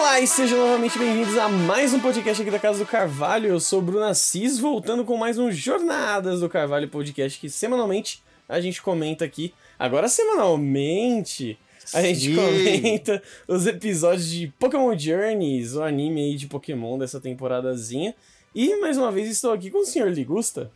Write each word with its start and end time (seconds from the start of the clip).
Olá 0.00 0.18
e 0.18 0.26
sejam 0.26 0.58
novamente 0.58 0.98
bem-vindos 0.98 1.36
a 1.36 1.46
mais 1.46 1.92
um 1.92 2.00
podcast 2.00 2.40
aqui 2.40 2.50
da 2.50 2.58
Casa 2.58 2.78
do 2.78 2.86
Carvalho. 2.86 3.48
Eu 3.48 3.60
sou 3.60 3.80
o 3.80 3.82
Bruno 3.82 4.06
Assis, 4.06 4.58
voltando 4.58 5.04
com 5.04 5.14
mais 5.14 5.36
um 5.36 5.52
Jornadas 5.52 6.40
do 6.40 6.48
Carvalho 6.48 6.88
podcast 6.88 7.38
que 7.38 7.50
semanalmente 7.50 8.22
a 8.48 8.58
gente 8.62 8.80
comenta 8.80 9.26
aqui. 9.26 9.52
Agora 9.78 10.08
semanalmente 10.08 11.58
a 11.92 12.00
gente 12.00 12.34
Sim. 12.34 12.34
comenta 12.34 13.22
os 13.46 13.66
episódios 13.66 14.26
de 14.30 14.48
Pokémon 14.58 14.96
Journeys, 14.96 15.74
o 15.74 15.82
anime 15.82 16.22
aí 16.22 16.34
de 16.34 16.46
Pokémon 16.46 16.98
dessa 16.98 17.20
temporadazinha. 17.20 18.14
E 18.54 18.80
mais 18.80 18.96
uma 18.96 19.12
vez 19.12 19.28
estou 19.28 19.52
aqui 19.52 19.70
com 19.70 19.82
o 19.82 19.84
Sr. 19.84 20.08
Ligusta. 20.08 20.72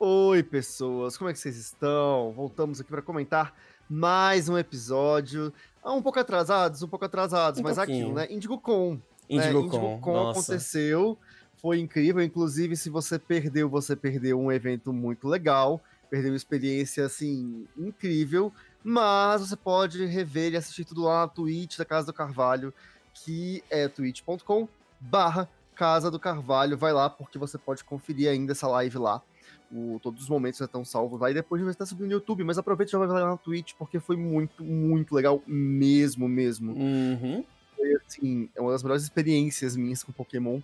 Oi, 0.00 0.42
pessoas, 0.42 1.18
como 1.18 1.28
é 1.28 1.34
que 1.34 1.38
vocês 1.38 1.58
estão? 1.58 2.32
Voltamos 2.32 2.80
aqui 2.80 2.88
para 2.88 3.02
comentar 3.02 3.54
mais 3.90 4.48
um 4.48 4.56
episódio. 4.56 5.52
Ah, 5.88 5.94
um 5.94 6.02
pouco 6.02 6.18
atrasados, 6.18 6.82
um 6.82 6.88
pouco 6.88 7.04
atrasados, 7.06 7.60
Um 7.60 7.62
mas 7.62 7.76
pouquinho. 7.76 7.98
aquilo, 7.98 8.14
né? 8.14 8.26
IndigoCon. 8.30 8.94
né? 8.94 9.00
Indigo 9.30 9.60
IndigoCon 9.60 10.00
Com. 10.00 10.12
Nossa. 10.12 10.40
aconteceu, 10.40 11.18
foi 11.56 11.78
incrível. 11.80 12.22
Inclusive, 12.22 12.76
se 12.76 12.90
você 12.90 13.18
perdeu, 13.18 13.68
você 13.68 13.96
perdeu 13.96 14.38
um 14.38 14.52
evento 14.52 14.92
muito 14.92 15.26
legal, 15.26 15.80
perdeu 16.10 16.30
uma 16.30 16.36
experiência, 16.36 17.06
assim, 17.06 17.66
incrível. 17.76 18.52
Mas 18.84 19.40
você 19.40 19.56
pode 19.56 20.04
rever 20.04 20.52
e 20.52 20.56
assistir 20.56 20.84
tudo 20.84 21.02
lá 21.02 21.22
na 21.22 21.28
Twitch 21.28 21.76
da 21.78 21.84
Casa 21.84 22.06
do 22.06 22.12
Carvalho, 22.12 22.72
que 23.14 23.62
é 23.70 23.88
twitch.com 23.88 24.68
barra 25.00 25.48
Casa 25.74 26.10
do 26.10 26.18
Carvalho. 26.18 26.76
Vai 26.76 26.92
lá, 26.92 27.08
porque 27.10 27.38
você 27.38 27.56
pode 27.58 27.82
conferir 27.84 28.28
ainda 28.30 28.52
essa 28.52 28.68
live 28.68 28.98
lá. 28.98 29.22
O- 29.70 30.00
todos 30.02 30.22
os 30.22 30.28
momentos 30.30 30.58
já 30.58 30.64
estão 30.64 30.82
salvos 30.84 31.20
lá 31.20 31.30
e 31.30 31.34
depois 31.34 31.60
vai 31.62 31.70
estar 31.72 31.84
subindo 31.84 32.06
no 32.06 32.12
YouTube, 32.12 32.42
mas 32.42 32.56
aproveita 32.56 32.90
e 32.90 32.92
já 32.92 32.98
vai 32.98 33.06
lá 33.08 33.26
na 33.30 33.36
Twitch, 33.36 33.72
porque 33.78 34.00
foi 34.00 34.16
muito, 34.16 34.64
muito 34.64 35.14
legal 35.14 35.42
mesmo, 35.46 36.26
mesmo. 36.26 36.72
Uhum. 36.72 37.44
Foi 37.76 37.94
assim, 38.06 38.48
é 38.56 38.60
uma 38.62 38.72
das 38.72 38.82
melhores 38.82 39.02
experiências 39.02 39.76
minhas 39.76 40.02
com 40.02 40.10
Pokémon 40.10 40.60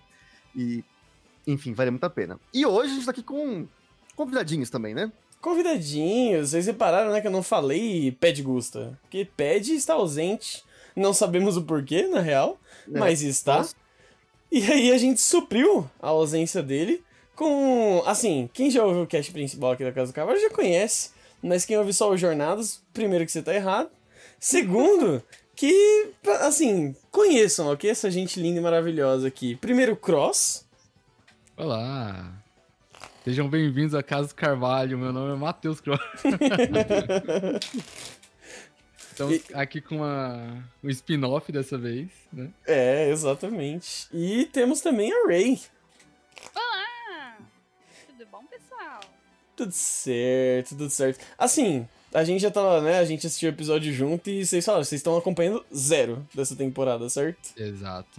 e, 0.55 0.83
enfim, 1.45 1.73
vale 1.73 1.91
muito 1.91 2.03
a 2.03 2.09
pena. 2.09 2.39
E 2.53 2.65
hoje 2.65 2.91
a 2.91 2.95
gente 2.95 3.05
tá 3.05 3.11
aqui 3.11 3.21
com 3.23 3.67
convidadinhos 4.15 4.69
também, 4.71 4.95
né? 4.95 5.11
Convidadinhos, 5.39 6.49
vocês 6.49 6.65
repararam, 6.65 7.11
né, 7.11 7.21
que 7.21 7.27
eu 7.27 7.31
não 7.31 7.43
falei 7.43 8.11
Ped 8.11 8.41
Gusta. 8.41 8.97
Porque 9.03 9.23
Ped 9.37 9.71
está 9.73 9.93
ausente, 9.93 10.63
não 10.95 11.13
sabemos 11.13 11.55
o 11.57 11.63
porquê, 11.63 12.07
na 12.07 12.19
real, 12.21 12.59
É, 12.91 12.99
mas 12.99 13.21
está. 13.21 13.57
nossa. 13.59 13.75
E 14.51 14.63
aí 14.71 14.91
a 14.91 14.97
gente 14.97 15.21
supriu 15.21 15.89
a 16.01 16.07
ausência 16.09 16.63
dele 16.63 17.03
com. 17.35 18.01
Assim, 18.05 18.49
quem 18.53 18.71
já 18.71 18.83
ouviu 18.83 19.03
o 19.03 19.07
cast 19.07 19.31
principal 19.31 19.71
aqui 19.71 19.83
da 19.83 19.91
Casa 19.91 20.11
do 20.11 20.15
Carvalho 20.15 20.39
já 20.39 20.49
conhece, 20.49 21.11
mas 21.41 21.65
quem 21.65 21.77
ouve 21.77 21.93
só 21.93 22.11
os 22.11 22.19
Jornadas, 22.19 22.81
primeiro 22.93 23.25
que 23.25 23.31
você 23.31 23.41
tá 23.41 23.53
errado. 23.53 23.89
Segundo, 24.39 25.21
que, 25.55 26.11
assim, 26.41 26.95
conheçam, 27.11 27.71
ok? 27.71 27.89
Essa 27.89 28.09
gente 28.09 28.39
linda 28.39 28.59
e 28.59 28.63
maravilhosa 28.63 29.27
aqui. 29.27 29.55
Primeiro, 29.55 29.95
Cross. 29.95 30.65
Olá! 31.57 32.33
Sejam 33.23 33.49
bem-vindos 33.49 33.95
à 33.95 34.03
Casa 34.03 34.27
do 34.27 34.35
Carvalho. 34.35 34.97
Meu 34.97 35.11
nome 35.11 35.33
é 35.33 35.35
Matheus 35.35 35.81
Cross. 35.81 35.99
Estamos 39.11 39.41
aqui 39.53 39.79
com 39.81 39.95
uma, 39.95 40.63
um 40.83 40.89
spin-off 40.89 41.49
dessa 41.51 41.77
vez, 41.77 42.09
né? 42.31 42.49
É, 42.67 43.09
exatamente. 43.09 44.07
E 44.13 44.45
temos 44.47 44.81
também 44.81 45.11
a 45.11 45.27
Ray. 45.27 45.61
Pessoal? 48.59 49.01
Tudo 49.55 49.71
certo, 49.71 50.69
tudo 50.69 50.89
certo. 50.89 51.25
Assim, 51.37 51.87
a 52.13 52.23
gente 52.23 52.41
já 52.41 52.49
tava, 52.49 52.81
né? 52.81 52.99
A 52.99 53.05
gente 53.05 53.27
assistiu 53.27 53.49
o 53.49 53.53
episódio 53.53 53.93
junto 53.93 54.29
e 54.29 54.45
vocês 54.45 54.63
falaram, 54.63 54.83
vocês 54.83 54.99
estão 54.99 55.17
acompanhando 55.17 55.65
zero 55.75 56.25
dessa 56.33 56.55
temporada, 56.55 57.09
certo? 57.09 57.53
Exato. 57.57 58.09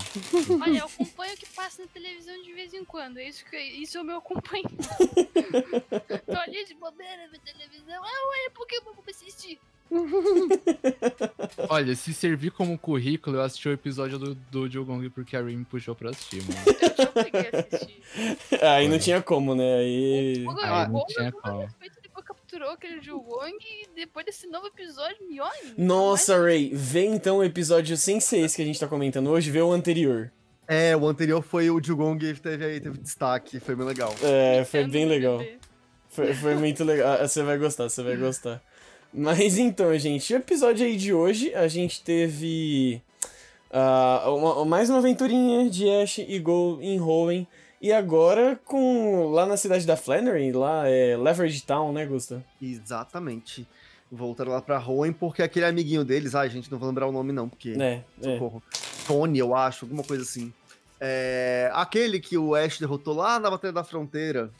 Olha, 0.62 0.78
eu 0.80 0.84
acompanho 0.86 1.34
o 1.34 1.36
que 1.36 1.46
passa 1.46 1.82
na 1.82 1.88
televisão 1.88 2.42
de 2.42 2.52
vez 2.52 2.74
em 2.74 2.84
quando. 2.84 3.18
É 3.18 3.28
Isso, 3.28 3.44
que, 3.46 3.56
isso 3.56 3.96
é 3.96 4.00
o 4.02 4.04
meu 4.04 4.18
acompanho. 4.18 4.64
Tô 6.26 6.38
ali 6.40 6.64
de 6.66 6.74
bobeira 6.74 7.28
na 7.28 7.38
televisão. 7.38 8.02
Ah, 8.04 8.28
ué, 8.28 8.50
Pokémon 8.54 8.92
pra 8.94 9.10
assistir. 9.10 9.58
Olha, 11.68 11.94
se 11.94 12.12
servir 12.12 12.50
como 12.50 12.78
currículo, 12.78 13.36
eu 13.36 13.42
assisti 13.42 13.68
o 13.68 13.72
episódio 13.72 14.18
do, 14.18 14.34
do 14.34 14.68
Jogong 14.68 15.08
porque 15.10 15.36
a 15.36 15.42
Rin 15.42 15.56
me 15.56 15.64
puxou 15.64 15.94
pra 15.94 16.10
assistir, 16.10 16.42
mano. 16.42 16.58
Eu 16.66 16.94
te 16.94 17.02
obriguei 17.08 17.50
a 17.52 17.60
assistir. 17.60 18.02
Aí 18.62 18.88
não 18.88 18.98
tinha 18.98 19.22
como, 19.22 19.54
né? 19.54 19.76
Aí. 19.78 20.44
O 20.46 20.50
Aí 20.60 20.88
não 20.88 21.06
tinha 21.06 21.32
com 21.32 21.40
como. 21.40 21.68
capturou 22.24 22.70
aquele 22.70 23.00
Jugong 23.00 23.56
e 23.60 23.88
depois 23.94 24.24
desse 24.26 24.46
novo 24.46 24.66
episódio, 24.66 25.16
me 25.28 25.40
olha. 25.40 25.74
Nossa, 25.76 26.36
Ray, 26.40 26.70
vê 26.74 27.04
então 27.04 27.38
o 27.38 27.44
episódio 27.44 27.96
sem 27.96 28.20
ser 28.20 28.38
esse 28.38 28.56
que 28.56 28.62
a 28.62 28.64
gente 28.66 28.80
tá 28.80 28.86
comentando 28.86 29.28
hoje, 29.30 29.50
vê 29.50 29.60
o 29.60 29.72
anterior. 29.72 30.32
É, 30.68 30.96
o 30.96 31.06
anterior 31.06 31.42
foi 31.42 31.70
o 31.70 31.80
Jugong 31.82 32.18
que 32.34 32.40
teve 32.40 32.64
aí, 32.64 32.80
teve 32.80 32.98
destaque, 32.98 33.60
foi 33.60 33.76
bem 33.76 33.86
legal. 33.86 34.12
É, 34.22 34.64
foi 34.64 34.84
bem 34.84 35.06
legal. 35.06 35.40
Foi, 36.08 36.34
foi 36.34 36.54
muito 36.56 36.82
legal. 36.82 37.18
Ah, 37.20 37.28
Você 37.28 37.42
vai 37.42 37.58
gostar, 37.58 37.88
você 37.88 38.02
vai 38.02 38.16
gostar. 38.16 38.60
Mas 39.18 39.56
então, 39.56 39.96
gente, 39.98 40.34
o 40.34 40.36
episódio 40.36 40.84
aí 40.84 40.94
de 40.94 41.14
hoje, 41.14 41.54
a 41.54 41.66
gente 41.68 42.02
teve 42.02 43.00
ah, 43.70 44.24
uma- 44.28 44.64
mais 44.66 44.90
uma 44.90 44.98
aventurinha 44.98 45.70
de 45.70 45.88
Ash 45.88 46.18
e 46.18 46.38
Go 46.38 46.78
em 46.82 47.00
Hoenn. 47.00 47.46
E 47.80 47.92
agora 47.92 48.60
com 48.64 49.30
lá 49.30 49.46
na 49.46 49.56
cidade 49.56 49.86
da 49.86 49.96
Flannery, 49.96 50.52
lá 50.52 50.86
é 50.88 51.16
Leverage 51.16 51.62
Town, 51.62 51.92
né, 51.92 52.04
Gusta? 52.04 52.44
Exatamente. 52.60 53.66
Voltaram 54.12 54.52
lá 54.52 54.60
pra 54.60 54.78
Hoenn, 54.86 55.12
porque 55.12 55.42
aquele 55.42 55.64
amiguinho 55.64 56.04
deles, 56.04 56.34
ai, 56.34 56.50
gente, 56.50 56.70
não 56.70 56.78
vou 56.78 56.88
lembrar 56.88 57.06
o 57.06 57.12
nome 57.12 57.32
não, 57.32 57.48
porque... 57.48 57.74
É, 57.78 58.02
é. 58.22 58.32
Socorro. 58.34 58.62
Tony, 59.06 59.38
eu 59.38 59.54
acho, 59.54 59.84
alguma 59.86 60.02
coisa 60.02 60.22
assim. 60.22 60.52
É, 61.00 61.70
aquele 61.74 62.20
que 62.20 62.36
o 62.36 62.54
Ash 62.54 62.78
derrotou 62.78 63.14
lá 63.14 63.38
na 63.38 63.50
Batalha 63.50 63.72
da 63.72 63.84
Fronteira, 63.84 64.50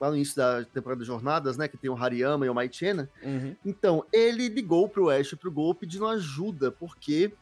lá 0.00 0.08
no 0.10 0.16
início 0.16 0.36
da 0.36 0.64
temporada 0.64 1.00
de 1.00 1.06
Jornadas, 1.06 1.56
né? 1.56 1.68
Que 1.68 1.76
tem 1.76 1.90
o 1.90 1.96
Hariyama 1.96 2.46
e 2.46 2.48
o 2.48 2.54
Maichena. 2.54 3.08
Uhum. 3.22 3.56
Então, 3.64 4.04
ele 4.12 4.48
ligou 4.48 4.88
pro 4.88 5.10
Ash 5.10 5.32
e 5.32 5.36
pro 5.36 5.50
Gol 5.50 5.74
pedindo 5.74 6.06
ajuda, 6.06 6.70
porque 6.70 7.32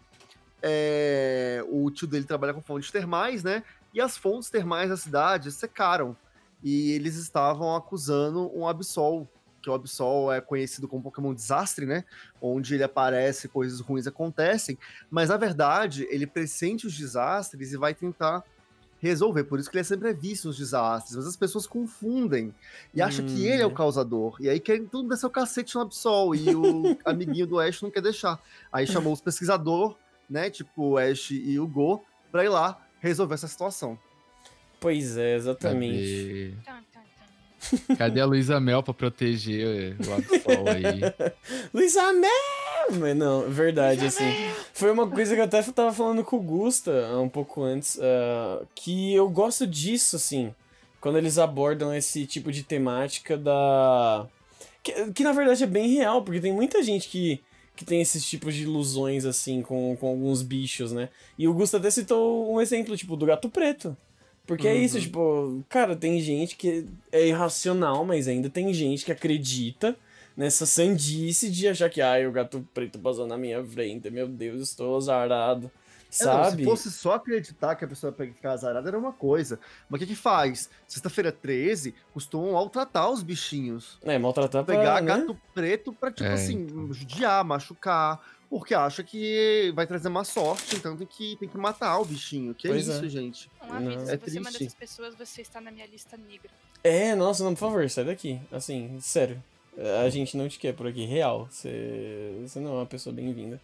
é, 0.62 1.64
o 1.68 1.90
tio 1.90 2.06
dele 2.06 2.24
trabalha 2.24 2.54
com 2.54 2.62
fontes 2.62 2.90
termais, 2.90 3.42
né? 3.42 3.62
E 3.92 4.00
as 4.00 4.16
fontes 4.16 4.48
termais 4.48 4.90
da 4.90 4.96
cidade 4.96 5.50
secaram. 5.50 6.16
E 6.62 6.92
eles 6.92 7.16
estavam 7.16 7.74
acusando 7.74 8.50
um 8.56 8.66
Absol, 8.68 9.26
que 9.60 9.68
o 9.68 9.74
Absol 9.74 10.32
é 10.32 10.40
conhecido 10.40 10.86
como 10.86 11.02
Pokémon 11.02 11.34
Desastre, 11.34 11.84
né? 11.84 12.04
Onde 12.40 12.74
ele 12.74 12.84
aparece, 12.84 13.48
coisas 13.48 13.80
ruins 13.80 14.06
acontecem. 14.06 14.78
Mas, 15.10 15.28
na 15.28 15.36
verdade, 15.36 16.06
ele 16.10 16.26
pressente 16.26 16.86
os 16.86 16.96
desastres 16.96 17.72
e 17.72 17.76
vai 17.76 17.94
tentar 17.94 18.44
resolver. 19.02 19.44
Por 19.44 19.58
isso 19.58 19.68
que 19.68 19.76
ele 19.76 19.80
é 19.80 19.84
sempre 19.84 20.12
visto 20.12 20.46
nos 20.46 20.56
desastres. 20.56 21.16
Mas 21.16 21.26
as 21.26 21.36
pessoas 21.36 21.66
confundem 21.66 22.54
e 22.94 23.02
acham 23.02 23.26
que 23.26 23.32
Hum, 23.32 23.52
ele 23.52 23.62
é 23.62 23.66
o 23.66 23.70
é. 23.70 23.74
causador. 23.74 24.36
E 24.40 24.48
aí 24.48 24.60
querem 24.60 24.86
tudo 24.86 25.08
descer 25.08 25.26
o 25.26 25.30
cacete 25.30 25.74
no 25.74 25.80
Absol. 25.82 26.34
E 26.34 26.54
o 26.54 26.96
amiguinho 27.04 27.46
do 27.46 27.58
Ash 27.58 27.82
não 27.82 27.90
quer 27.90 28.00
deixar. 28.00 28.40
Aí 28.72 28.86
chamou 28.86 29.12
os 29.12 29.20
pesquisadores, 29.20 29.96
né? 30.30 30.48
Tipo 30.48 30.90
o 30.90 30.98
Ash 30.98 31.32
e 31.32 31.58
o 31.58 31.66
Go, 31.66 32.04
pra 32.30 32.44
ir 32.44 32.48
lá 32.48 32.80
resolver 33.00 33.34
essa 33.34 33.48
situação. 33.48 33.98
Pois 34.80 35.16
é, 35.16 35.34
exatamente. 35.36 36.56
Cadê, 36.64 37.96
cadê 37.96 38.20
a 38.20 38.24
Luísa 38.24 38.58
Mel 38.60 38.82
pra 38.82 38.94
proteger 38.94 39.96
o 40.06 40.12
Absol 40.14 40.68
aí? 40.68 41.32
Luísa 41.74 42.12
Mel! 42.12 42.61
Mas 42.98 43.16
não, 43.16 43.42
verdade, 43.50 44.06
assim. 44.06 44.24
Foi 44.72 44.90
uma 44.90 45.08
coisa 45.08 45.34
que 45.34 45.40
eu 45.40 45.44
até 45.44 45.62
tava 45.62 45.92
falando 45.92 46.24
com 46.24 46.36
o 46.36 46.42
Gusta 46.42 46.90
um 47.18 47.28
pouco 47.28 47.62
antes, 47.62 47.98
ah, 48.00 48.62
que 48.74 49.14
eu 49.14 49.28
gosto 49.28 49.66
disso, 49.66 50.16
assim, 50.16 50.54
quando 51.00 51.18
eles 51.18 51.38
abordam 51.38 51.94
esse 51.94 52.26
tipo 52.26 52.50
de 52.52 52.62
temática 52.62 53.36
da. 53.36 54.26
Que, 54.82 55.12
que 55.12 55.22
na 55.22 55.32
verdade 55.32 55.62
é 55.62 55.66
bem 55.66 55.88
real, 55.94 56.22
porque 56.22 56.40
tem 56.40 56.52
muita 56.52 56.82
gente 56.82 57.08
que, 57.08 57.40
que 57.76 57.84
tem 57.84 58.00
esses 58.00 58.24
tipos 58.28 58.54
de 58.54 58.62
ilusões, 58.64 59.24
assim, 59.24 59.62
com, 59.62 59.96
com 60.00 60.08
alguns 60.08 60.42
bichos, 60.42 60.90
né? 60.92 61.08
E 61.38 61.46
o 61.46 61.54
Gusta 61.54 61.76
até 61.76 61.90
citou 61.90 62.52
um 62.52 62.60
exemplo, 62.60 62.96
tipo, 62.96 63.16
do 63.16 63.26
gato 63.26 63.48
preto. 63.48 63.96
Porque 64.44 64.66
é 64.66 64.74
isso, 64.74 64.96
Uhum. 64.96 65.02
tipo, 65.02 65.64
cara, 65.68 65.94
tem 65.94 66.20
gente 66.20 66.56
que 66.56 66.84
é 67.12 67.28
irracional, 67.28 68.04
mas 68.04 68.26
ainda 68.26 68.50
tem 68.50 68.74
gente 68.74 69.04
que 69.04 69.12
acredita 69.12 69.96
nessa 70.36 70.66
sandice 70.66 71.50
de 71.50 71.68
achar 71.68 71.88
que, 71.90 72.00
ai, 72.00 72.26
o 72.26 72.32
gato 72.32 72.66
preto 72.74 72.98
passou 72.98 73.26
na 73.26 73.36
minha 73.36 73.62
frente, 73.64 74.10
meu 74.10 74.26
Deus, 74.28 74.60
estou 74.62 74.96
azarado. 74.96 75.70
É, 76.20 76.24
não, 76.26 76.32
Sabe? 76.44 76.58
se 76.58 76.64
fosse 76.64 76.90
só 76.92 77.14
acreditar 77.14 77.74
que 77.74 77.86
a 77.86 77.88
pessoa 77.88 78.14
ia 78.18 78.26
ficar 78.26 78.52
azarada, 78.52 78.86
era 78.86 78.98
uma 78.98 79.14
coisa. 79.14 79.58
Mas 79.88 79.98
o 79.98 80.04
que 80.04 80.10
que 80.12 80.16
faz? 80.20 80.68
Sexta-feira 80.86 81.32
13, 81.32 81.94
costumam 82.12 82.52
maltratar 82.52 83.10
os 83.10 83.22
bichinhos. 83.22 83.98
É, 84.02 84.18
maltratar 84.18 84.62
pra, 84.62 84.76
Pegar 84.76 85.00
né? 85.00 85.06
gato 85.06 85.38
preto 85.54 85.90
pra, 85.92 86.10
tipo 86.12 86.28
É, 86.28 86.34
assim, 86.34 86.66
judiar, 86.92 87.42
machucar. 87.44 88.20
Porque 88.50 88.74
acha 88.74 89.02
que 89.02 89.72
vai 89.74 89.86
trazer 89.86 90.10
má 90.10 90.22
sorte, 90.24 90.76
então 90.76 90.94
tem 90.94 91.06
que, 91.06 91.36
tem 91.40 91.48
que 91.48 91.56
matar 91.56 91.98
o 91.98 92.04
bichinho. 92.04 92.54
Que 92.54 92.68
Pois 92.68 92.86
é 92.86 92.92
é. 92.92 92.94
isso, 92.96 93.08
gente. 93.08 93.50
Um 93.66 93.72
aviso, 93.72 93.90
Não. 94.00 94.06
se 94.06 94.12
É 94.12 94.16
você 94.18 94.36
é 94.36 94.40
uma 94.40 94.50
triste. 94.50 94.64
dessas 94.64 94.74
pessoas, 94.74 95.14
você 95.14 95.40
está 95.40 95.58
na 95.62 95.70
minha 95.70 95.86
lista 95.86 96.18
negra. 96.18 96.50
É, 96.84 97.14
nossa, 97.14 97.42
não, 97.42 97.54
por 97.54 97.60
favor, 97.60 97.88
sai 97.88 98.04
daqui. 98.04 98.38
Assim, 98.52 98.98
sério. 99.00 99.42
A 100.04 100.08
gente 100.10 100.36
não 100.36 100.48
te 100.48 100.58
quer 100.58 100.74
por 100.74 100.86
aqui, 100.86 101.04
real. 101.04 101.48
Você, 101.50 102.34
você 102.42 102.60
não 102.60 102.72
é 102.72 102.74
uma 102.78 102.86
pessoa 102.86 103.14
bem-vinda. 103.14 103.60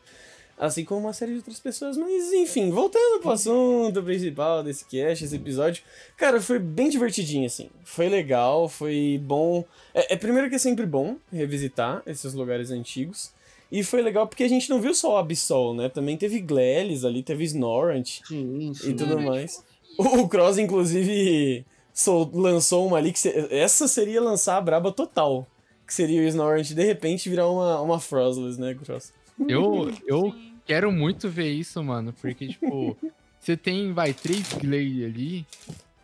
Assim 0.58 0.84
como 0.84 1.02
uma 1.02 1.12
série 1.12 1.32
de 1.32 1.36
outras 1.38 1.60
pessoas, 1.60 1.96
mas 1.96 2.32
enfim, 2.32 2.70
voltando 2.70 3.20
pro 3.20 3.30
assunto 3.30 4.02
principal 4.02 4.62
desse 4.64 4.84
cast, 4.86 5.24
esse 5.24 5.36
episódio. 5.36 5.84
Cara, 6.16 6.40
foi 6.40 6.58
bem 6.58 6.88
divertidinho, 6.88 7.46
assim. 7.46 7.70
Foi 7.84 8.08
legal, 8.08 8.68
foi 8.68 9.20
bom. 9.22 9.64
É, 9.94 10.14
é 10.14 10.16
primeiro 10.16 10.48
que 10.48 10.56
é 10.56 10.58
sempre 10.58 10.84
bom 10.84 11.16
revisitar 11.32 12.02
esses 12.06 12.34
lugares 12.34 12.72
antigos. 12.72 13.30
E 13.70 13.84
foi 13.84 14.02
legal 14.02 14.26
porque 14.26 14.42
a 14.42 14.48
gente 14.48 14.68
não 14.70 14.80
viu 14.80 14.94
só 14.94 15.12
o 15.14 15.16
Absol, 15.18 15.74
né? 15.74 15.88
Também 15.90 16.16
teve 16.16 16.40
Glelis 16.40 17.04
ali, 17.04 17.22
teve 17.22 17.44
Snorant 17.44 18.20
Sim, 18.26 18.72
sim. 18.74 18.90
e 18.90 18.94
tudo 18.94 19.18
Ai, 19.18 19.24
mais. 19.26 19.62
O 19.98 20.26
Cross, 20.28 20.58
inclusive, 20.58 21.64
sol- 21.92 22.30
lançou 22.32 22.86
uma 22.86 22.96
ali 22.96 23.12
que 23.12 23.18
se- 23.20 23.48
essa 23.50 23.86
seria 23.86 24.20
lançar 24.20 24.56
a 24.56 24.60
braba 24.60 24.90
total. 24.90 25.46
Que 25.88 25.94
seria 25.94 26.20
o 26.20 26.24
Snorant 26.24 26.68
de 26.68 26.84
repente 26.84 27.30
virar 27.30 27.48
uma, 27.48 27.80
uma 27.80 27.98
Frostless, 27.98 28.60
né, 28.60 28.74
Cross? 28.74 29.10
Eu, 29.48 29.90
eu 30.06 30.32
Sim. 30.32 30.52
quero 30.66 30.92
muito 30.92 31.30
ver 31.30 31.50
isso, 31.50 31.82
mano, 31.82 32.12
porque, 32.20 32.48
tipo, 32.48 32.94
você 33.40 33.56
tem, 33.56 33.90
vai, 33.94 34.12
três 34.12 34.52
Glade 34.52 35.04
ali, 35.04 35.46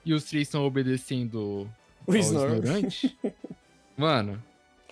e 0.03 0.15
os 0.15 0.25
três 0.25 0.49
estão 0.49 0.65
obedecendo 0.65 1.69
O 2.07 2.17
ignorante. 2.17 3.15
Mano, 3.97 4.43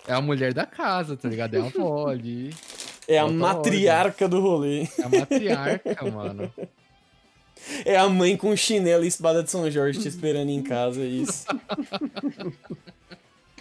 é 0.06 0.12
a 0.12 0.20
mulher 0.20 0.52
da 0.54 0.64
casa, 0.66 1.16
tá 1.16 1.28
ligado? 1.28 1.54
É 1.56 1.60
a 1.60 1.64
avó 1.64 2.06
ali, 2.08 2.54
É 3.08 3.18
a 3.18 3.24
Bota 3.24 3.34
matriarca 3.36 4.28
do 4.28 4.40
rolê. 4.40 4.82
é 4.82 5.02
a 5.04 5.08
matriarca, 5.08 6.04
mano. 6.12 6.52
É 7.84 7.96
a 7.96 8.08
mãe 8.08 8.36
com 8.36 8.54
chinelo 8.54 9.04
e 9.04 9.08
espada 9.08 9.42
de 9.42 9.50
São 9.50 9.68
Jorge 9.70 10.00
te 10.00 10.08
esperando 10.08 10.50
em 10.50 10.62
casa, 10.62 11.00
é 11.00 11.06
isso. 11.06 11.46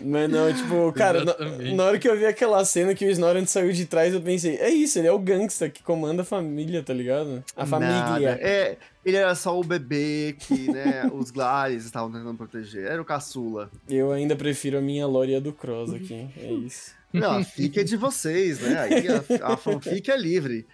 Mas 0.04 0.30
não, 0.30 0.54
tipo, 0.54 0.92
cara, 0.94 1.24
na, 1.24 1.36
na 1.76 1.84
hora 1.84 2.00
que 2.00 2.08
eu 2.08 2.18
vi 2.18 2.26
aquela 2.26 2.64
cena 2.66 2.94
que 2.94 3.06
o 3.06 3.10
Snorant 3.10 3.48
saiu 3.48 3.72
de 3.72 3.86
trás, 3.86 4.14
eu 4.14 4.22
pensei, 4.22 4.58
é 4.58 4.70
isso, 4.70 5.00
ele 5.00 5.08
é 5.08 5.12
o 5.12 5.20
gangsta 5.20 5.70
que 5.70 5.84
comanda 5.84 6.22
a 6.22 6.26
família, 6.26 6.84
tá 6.84 6.94
ligado? 6.94 7.44
A 7.56 7.66
Nada. 7.66 8.06
família. 8.06 8.40
É, 8.42 8.78
ele 9.06 9.18
era 9.18 9.36
só 9.36 9.60
o 9.60 9.64
bebê 9.64 10.36
que, 10.40 10.72
né, 10.72 11.10
os 11.14 11.32
Glares 11.32 11.86
estavam 11.86 12.12
tentando 12.12 12.36
proteger. 12.36 12.86
Era 12.86 13.02
o 13.02 13.06
caçula. 13.06 13.70
Eu 13.90 14.12
ainda 14.12 14.36
prefiro 14.36 14.78
a 14.78 14.82
minha 14.82 15.06
Lória 15.08 15.40
do 15.42 15.54
Cross 15.54 15.94
aqui, 15.94 16.30
é 16.38 16.52
isso. 16.52 16.92
Não, 17.14 17.40
a 17.40 17.44
fic 17.44 17.78
é 17.78 17.84
de 17.84 17.98
vocês, 17.98 18.62
né? 18.62 18.80
Aí 18.80 19.06
a, 19.08 19.54
a 19.54 19.58
fanfic 19.58 20.10
é 20.10 20.18
livre. 20.18 20.66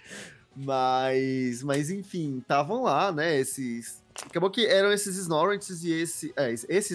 Mas, 0.56 1.62
mas 1.62 1.90
enfim, 1.92 2.40
estavam 2.40 2.84
lá, 2.84 3.12
né? 3.12 3.40
Esses. 3.40 4.02
Acabou 4.26 4.50
que 4.50 4.66
eram 4.66 4.92
esses 4.92 5.16
Snorants 5.18 5.84
e 5.84 5.92
esse. 5.92 6.34
É, 6.36 6.52
esse 6.52 6.94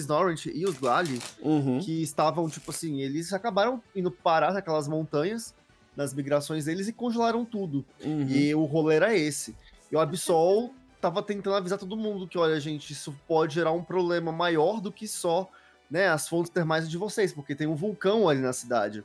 e 0.53 0.65
os 0.65 0.77
Glali 0.77 1.19
Uhum. 1.41 1.79
que 1.79 2.03
estavam, 2.03 2.49
tipo 2.49 2.71
assim, 2.71 3.01
eles 3.01 3.31
acabaram 3.33 3.81
indo 3.95 4.11
parar 4.11 4.53
naquelas 4.53 4.87
montanhas, 4.87 5.55
nas 5.95 6.13
migrações 6.13 6.65
deles, 6.65 6.87
e 6.87 6.93
congelaram 6.93 7.45
tudo. 7.45 7.85
uhum. 8.03 8.27
E 8.27 8.53
o 8.53 8.65
rolê 8.65 8.95
era 8.95 9.15
esse. 9.15 9.55
E 9.91 9.95
o 9.95 9.99
Absol 9.99 10.71
tava 10.99 11.21
tentando 11.21 11.55
avisar 11.55 11.77
todo 11.77 11.97
mundo 11.97 12.27
que, 12.27 12.37
olha, 12.37 12.59
gente, 12.59 12.91
isso 12.91 13.13
pode 13.27 13.55
gerar 13.55 13.71
um 13.71 13.83
problema 13.83 14.31
maior 14.31 14.79
do 14.79 14.91
que 14.91 15.07
só 15.07 15.49
né, 15.89 16.07
as 16.07 16.27
fontes 16.27 16.49
termais 16.49 16.89
de 16.89 16.97
vocês, 16.97 17.33
porque 17.33 17.53
tem 17.53 17.67
um 17.67 17.75
vulcão 17.75 18.27
ali 18.27 18.39
na 18.39 18.53
cidade. 18.53 19.03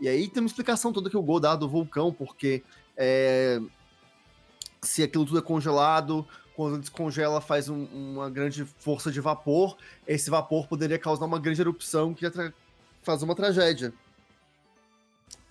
E 0.00 0.08
aí 0.08 0.28
tem 0.28 0.42
uma 0.42 0.46
explicação 0.46 0.92
toda 0.92 1.10
que 1.10 1.16
o 1.16 1.22
Gol 1.22 1.40
dá 1.40 1.56
do 1.56 1.68
vulcão, 1.68 2.12
porque 2.12 2.62
é, 2.96 3.60
se 4.82 5.02
aquilo 5.02 5.24
tudo 5.24 5.38
é 5.38 5.42
congelado, 5.42 6.26
quando 6.58 6.76
descongela 6.80 7.40
faz 7.40 7.68
um- 7.68 7.84
uma 7.94 8.28
grande 8.28 8.64
força 8.64 9.12
de 9.12 9.20
vapor, 9.20 9.76
esse 10.04 10.28
vapor 10.28 10.66
poderia 10.66 10.98
causar 10.98 11.24
uma 11.24 11.38
grande 11.38 11.60
erupção 11.60 12.12
que 12.12 12.28
fazer 13.00 13.24
uma 13.24 13.36
tragédia. 13.36 13.92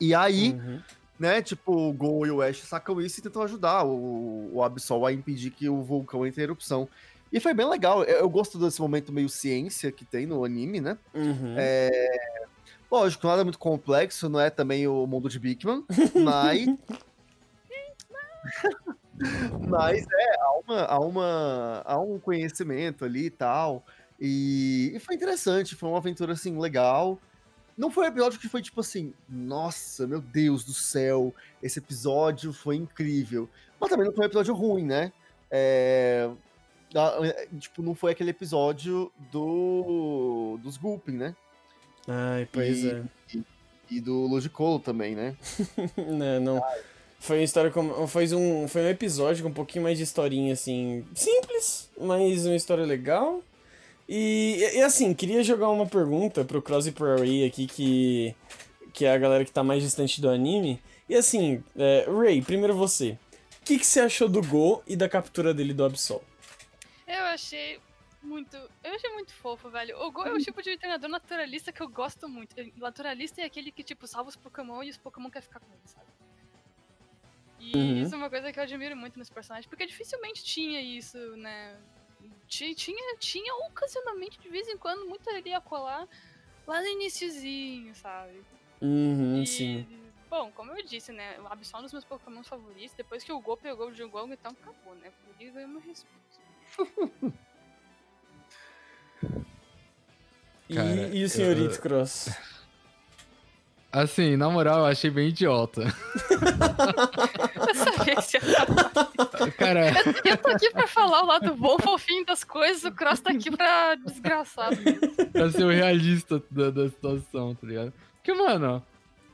E 0.02 0.14
aí, 0.14 0.52
Uhum. 0.52 0.82
né, 1.18 1.42
tipo, 1.42 1.72
o 1.72 1.94
Gol 1.94 2.28
e 2.28 2.32
o 2.32 2.42
Ash 2.42 2.60
sacam 2.60 3.00
isso 3.00 3.22
e 3.22 3.24
tentam 3.24 3.42
ajudar 3.42 3.86
o, 3.86 4.52
o 4.54 4.62
Absol 4.62 5.06
a 5.06 5.14
impedir 5.14 5.52
que 5.52 5.70
o 5.70 5.82
vulcão 5.82 6.28
entre 6.28 6.42
em 6.42 6.44
erupção. 6.44 6.90
E 7.32 7.40
foi 7.40 7.54
bem 7.54 7.70
legal. 7.70 8.04
Eu, 8.04 8.18
eu 8.20 8.30
gosto 8.30 8.60
desse 8.60 8.82
momento 8.82 9.14
meio 9.14 9.30
ciência 9.30 9.90
que 9.94 10.04
tem 10.04 10.26
no 10.26 10.44
anime, 10.44 10.82
né? 10.82 10.98
Uhum. 11.14 11.56
É, 11.58 12.36
Lógico, 12.92 13.26
nada 13.28 13.46
muito 13.46 13.60
complexo, 13.60 14.28
não 14.28 14.42
é 14.42 14.50
também 14.50 14.86
o 14.90 15.08
mundo 15.08 15.30
de 15.30 15.40
Bigman, 15.40 15.86
mas. 16.22 16.68
mas 19.68 20.06
é, 20.10 20.37
uma, 20.68 20.82
há, 20.86 21.00
uma, 21.00 21.82
há 21.86 22.00
um 22.00 22.20
conhecimento 22.20 23.06
ali 23.06 23.26
e 23.26 23.30
tal. 23.30 23.84
E, 24.20 24.92
e 24.96 25.00
foi 25.00 25.16
interessante, 25.16 25.76
foi 25.76 25.90
uma 25.90 25.98
aventura 25.98 26.34
assim 26.34 26.58
legal. 26.60 27.20
Não 27.78 27.92
foi 27.92 28.06
um 28.06 28.08
episódio 28.08 28.40
que 28.40 28.50
foi 28.50 28.62
tipo 28.62 28.82
assim, 28.82 29.14
nossa, 29.30 30.08
meu 30.08 30.20
Deus 30.20 30.64
do 30.64 30.74
céu, 30.74 31.34
esse 31.62 31.78
episódio 31.80 32.52
foi 32.52 32.76
incrível. 32.76 33.48
Mas 33.80 33.90
também 33.90 34.06
não 34.08 34.14
foi 34.14 34.24
um 34.26 34.28
episódio 34.28 34.54
ruim, 34.56 34.84
né? 34.84 35.12
É, 35.52 36.30
a- 36.96 37.58
tipo, 37.60 37.84
não 37.84 37.94
foi 37.94 38.12
aquele 38.12 38.32
episódio 38.32 39.12
do 39.32 40.58
dos 40.64 40.76
Gulpin, 40.78 41.12
né? 41.14 41.36
Ai, 42.08 42.48
pois 42.52 42.80
E- 42.84 42.90
é. 42.90 43.04
E 43.90 44.02
do 44.02 44.26
Ludicolo 44.28 44.80
também, 44.80 45.16
né? 45.16 45.38
Não, 45.98 46.40
não. 46.42 46.62
Foi 47.20 47.38
uma 47.38 47.44
história 47.44 47.72
como. 47.72 48.08
Foi 48.08 48.34
um, 48.34 48.68
foi 48.68 48.84
um 48.84 48.90
episódio 48.90 49.44
com 49.44 49.50
um 49.50 49.54
pouquinho 49.54 49.84
mais 49.84 49.98
de 49.98 50.04
historinha, 50.04 50.54
assim. 50.54 51.06
Simples, 51.16 51.90
mas 52.00 52.46
uma 52.46 52.56
história 52.56 52.86
legal. 52.86 53.44
E, 54.08 54.58
e 54.74 54.82
assim, 54.82 55.14
queria 55.14 55.44
jogar 55.44 55.70
uma 55.70 55.86
pergunta 55.86 56.46
pro 56.46 56.62
Cross 56.62 56.88
e 56.88 56.92
pro 56.92 57.18
Ray 57.18 57.46
aqui, 57.46 57.68
que, 57.68 58.36
que 58.94 59.06
é 59.06 59.12
a 59.12 59.18
galera 59.18 59.44
que 59.44 59.52
tá 59.52 59.64
mais 59.64 59.84
distante 59.84 60.22
do 60.22 60.30
anime. 60.30 60.82
E 61.10 61.16
assim, 61.16 61.64
é, 61.76 62.06
Ray, 62.08 62.42
primeiro 62.42 62.74
você. 62.76 63.18
O 63.62 63.66
que, 63.66 63.78
que 63.78 63.86
você 63.86 64.00
achou 64.00 64.30
do 64.30 64.42
Go 64.42 64.82
e 64.88 64.96
da 64.96 65.10
captura 65.10 65.54
dele 65.54 65.74
do 65.74 65.84
Absol? 65.84 66.22
Eu 67.06 67.24
achei 67.26 67.82
muito. 68.24 68.56
Eu 68.56 68.94
achei 68.94 69.10
muito 69.12 69.34
fofo, 69.34 69.70
velho. 69.70 69.98
O 70.00 70.12
Go 70.12 70.24
é 70.24 70.32
o 70.32 70.38
tipo 70.38 70.62
de 70.62 70.78
treinador 70.78 71.10
naturalista 71.10 71.74
que 71.74 71.82
eu 71.82 71.90
gosto 71.90 72.30
muito. 72.30 72.56
Naturalista 72.78 73.42
é 73.42 73.46
aquele 73.46 73.72
que, 73.72 73.84
tipo, 73.84 74.08
salva 74.08 74.30
os 74.30 74.38
Pokémon 74.38 74.84
e 74.84 74.90
os 74.90 74.98
Pokémon 74.98 75.30
querem 75.30 75.48
ficar 75.48 75.60
com 75.60 75.74
ele, 75.74 75.82
sabe? 75.86 76.08
E 77.60 77.76
Uhum. 77.76 78.02
isso 78.04 78.14
é 78.14 78.18
uma 78.18 78.30
coisa 78.30 78.52
que 78.54 78.60
eu 78.60 78.64
admiro 78.64 78.96
muito 78.96 79.18
nos 79.18 79.30
personagens, 79.30 79.66
porque 79.68 79.86
dificilmente 79.86 80.44
tinha 80.44 80.80
isso, 80.82 81.18
né? 81.38 81.76
Ti- 82.48 82.76
Tinha, 82.76 83.18
tinha 83.18 83.54
ocasionalmente, 83.68 84.40
de 84.40 84.50
vez 84.50 84.68
em 84.68 84.78
quando, 84.78 85.08
muito 85.08 85.28
ele 85.30 85.50
ia 85.50 85.60
colar 85.62 86.08
lá 86.66 86.82
no 86.82 86.88
iniciozinho, 86.88 87.94
sabe? 87.96 88.42
Uhum, 88.82 89.42
E, 89.42 89.48
sim. 89.48 89.88
Bom, 90.30 90.52
como 90.52 90.72
eu 90.78 90.84
disse, 90.86 91.12
né? 91.12 91.40
O 91.40 91.48
Absol 91.48 91.76
é 91.76 91.80
um 91.80 91.84
dos 91.84 91.94
meus 91.94 92.06
Pokémon 92.06 92.44
favoritos. 92.44 92.94
Depois 92.96 93.24
que 93.24 93.32
o 93.32 93.40
Go 93.40 93.56
pegou 93.58 93.88
o 93.88 93.94
Jungong, 93.94 94.32
então 94.34 94.52
acabou, 94.52 94.94
né? 94.96 95.12
Por 95.26 95.42
isso 95.42 95.54
ganhou 95.54 95.70
meu 95.70 95.80
respeito. 95.82 97.38
E, 100.70 100.76
e 101.20 101.24
o 101.24 101.30
senhorito 101.30 101.76
eu- 101.76 101.82
Cross? 101.82 102.30
Assim, 103.92 104.36
na 104.36 104.50
moral, 104.50 104.80
eu 104.80 104.86
achei 104.86 105.10
bem 105.10 105.30
idiota. 105.30 105.82
Eu 107.68 107.76
sabia 107.76 108.16
que 108.16 108.22
você 108.22 108.38
ia 108.38 109.52
Cara, 109.58 109.92
Eu 110.26 110.38
tô 110.38 110.50
aqui 110.50 110.70
pra 110.72 110.88
falar 110.88 111.24
o 111.24 111.26
lado 111.26 111.56
bom, 111.56 111.78
fofinho 111.80 112.26
das 112.26 112.44
coisas, 112.44 112.84
o 112.84 112.92
Cross 112.92 113.22
tá 113.22 113.32
aqui 113.32 113.50
pra 113.50 113.96
desgraçar. 113.96 114.70
pra 115.32 115.50
ser 115.52 115.64
o 115.64 115.70
realista 115.70 116.42
da, 116.52 116.70
da 116.70 116.90
situação, 116.90 117.56
tá 117.56 117.66
ligado? 117.68 117.94
Porque, 118.16 118.34
mano, 118.34 118.84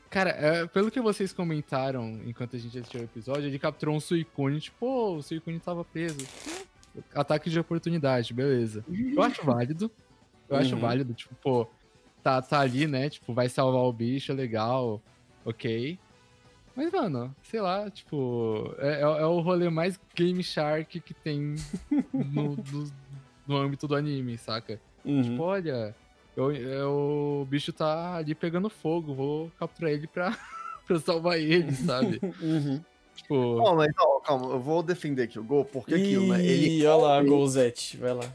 cara, 0.10 0.30
é, 0.30 0.68
pelo 0.68 0.92
que 0.92 1.02
vocês 1.02 1.34
comentaram 1.34 2.20
enquanto 2.26 2.56
a 2.56 2.60
gente 2.60 2.78
assistiu 2.78 3.02
o 3.02 3.06
episódio, 3.06 3.48
ele 3.48 3.60
capturou 3.60 3.96
um 3.96 4.00
Suicune, 4.00 4.60
tipo, 4.60 4.78
pô, 4.80 5.16
o 5.16 5.22
Suicune 5.24 5.60
tava 5.60 5.84
preso. 5.84 6.26
Ataque 7.16 7.50
de 7.50 7.60
oportunidade, 7.60 8.34
beleza. 8.34 8.86
Eu 9.16 9.24
acho 9.24 9.44
válido. 9.44 9.92
Eu 10.48 10.58
acho 10.58 10.76
Uhum. 10.76 10.82
válido, 10.82 11.14
tipo, 11.14 11.34
pô, 11.42 11.68
tá, 12.24 12.42
tá 12.42 12.60
ali, 12.62 12.88
né? 12.88 13.10
Tipo, 13.10 13.34
vai 13.34 13.50
salvar 13.50 13.82
o 13.84 13.94
bicho, 13.94 14.32
é 14.32 14.36
legal, 14.36 15.02
ok. 15.46 16.00
Mas, 16.76 16.92
mano, 16.92 17.36
sei 17.44 17.62
lá, 17.62 17.90
tipo, 17.92 18.74
é, 18.80 18.94
é- 18.96 19.02
é 19.02 19.26
o 19.26 19.42
rolê 19.42 19.70
mais 19.70 20.00
Game 20.16 20.42
Shark 20.44 21.00
que 21.02 21.14
tem 21.14 21.56
no, 22.14 22.56
no, 22.56 22.92
no 23.48 23.58
âmbito 23.58 23.88
do 23.88 23.96
anime, 23.96 24.38
saca? 24.38 24.80
Uhum. 25.06 25.22
Tipo, 25.22 25.44
olha, 25.44 25.96
eu, 26.36 26.52
eu- 26.52 27.40
o 27.42 27.46
bicho 27.46 27.72
tá 27.72 28.16
ali 28.16 28.34
pegando 28.34 28.70
fogo, 28.70 29.14
vou 29.14 29.52
capturar 29.60 29.92
ele 29.92 30.08
pra, 30.08 30.36
pra 30.88 31.00
salvar 31.00 31.38
ele, 31.40 31.72
sabe? 31.76 32.20
Uhum. 32.42 32.82
tipo, 33.16 33.58
Calma, 33.58 33.76
mas, 33.76 33.94
ó, 34.00 34.20
calma, 34.22 34.48
eu 34.54 34.60
vou 34.60 34.82
defender 34.82 35.24
aqui 35.24 35.38
o 35.38 35.44
Gol, 35.44 35.66
porque 35.66 35.94
aquilo, 35.94 36.28
né? 36.34 36.44
Ele 36.44 36.80
Ih, 36.80 36.86
olha 36.88 37.04
lá, 37.04 37.24
Golzete, 37.24 37.98
vai 37.98 38.14
lá. 38.14 38.34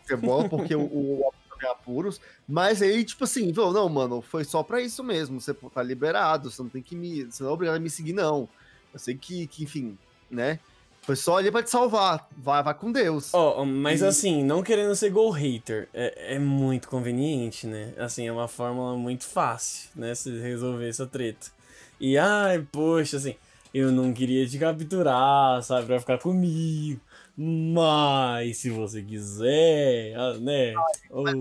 Pokébola 0.00 0.48
porque 0.48 0.74
o, 0.74 0.82
o 0.82 1.32
Apuros, 1.66 2.20
mas 2.48 2.80
aí, 2.82 3.04
tipo 3.04 3.24
assim, 3.24 3.52
falou, 3.54 3.72
não, 3.72 3.88
mano, 3.88 4.20
foi 4.22 4.44
só 4.44 4.62
pra 4.62 4.80
isso 4.80 5.02
mesmo, 5.04 5.40
você 5.40 5.54
tá 5.54 5.82
liberado, 5.82 6.50
você 6.50 6.62
não 6.62 6.68
tem 6.70 6.82
que 6.82 6.94
me, 6.96 7.24
você 7.24 7.42
não 7.42 7.50
é 7.50 7.52
obrigado 7.54 7.76
a 7.76 7.80
me 7.80 7.90
seguir, 7.90 8.12
não. 8.12 8.48
Eu 8.92 8.98
sei 8.98 9.14
que, 9.16 9.46
que 9.46 9.64
enfim, 9.64 9.96
né, 10.30 10.58
foi 11.02 11.16
só 11.16 11.38
ali 11.38 11.50
pra 11.50 11.62
te 11.62 11.70
salvar, 11.70 12.28
vai, 12.36 12.62
vai 12.62 12.74
com 12.74 12.92
Deus. 12.92 13.32
Ó, 13.34 13.64
mas 13.64 14.02
E- 14.02 14.06
assim, 14.06 14.44
não 14.44 14.62
querendo 14.62 14.94
ser 14.94 15.10
gol 15.10 15.30
hater, 15.30 15.88
é, 15.92 16.34
é 16.34 16.38
muito 16.38 16.88
conveniente, 16.88 17.66
né? 17.66 17.92
Assim, 17.98 18.26
é 18.26 18.32
uma 18.32 18.46
fórmula 18.48 18.96
muito 18.96 19.24
fácil, 19.24 19.88
né? 19.96 20.14
Se 20.14 20.30
resolver 20.38 20.88
essa 20.88 21.06
treta. 21.06 21.48
E 22.00 22.16
ai, 22.18 22.64
poxa, 22.70 23.16
assim. 23.16 23.34
eu 23.74 23.90
não 23.90 24.12
queria 24.12 24.46
te 24.46 24.58
capturar, 24.58 25.62
sabe, 25.62 25.86
pra 25.86 25.98
ficar 25.98 26.18
comigo. 26.18 27.00
Mas 27.36 28.58
se 28.58 28.68
você 28.68 29.02
quiser, 29.02 30.14
ah, 30.16 30.34
né? 30.38 30.74
Oxa. 31.10 31.32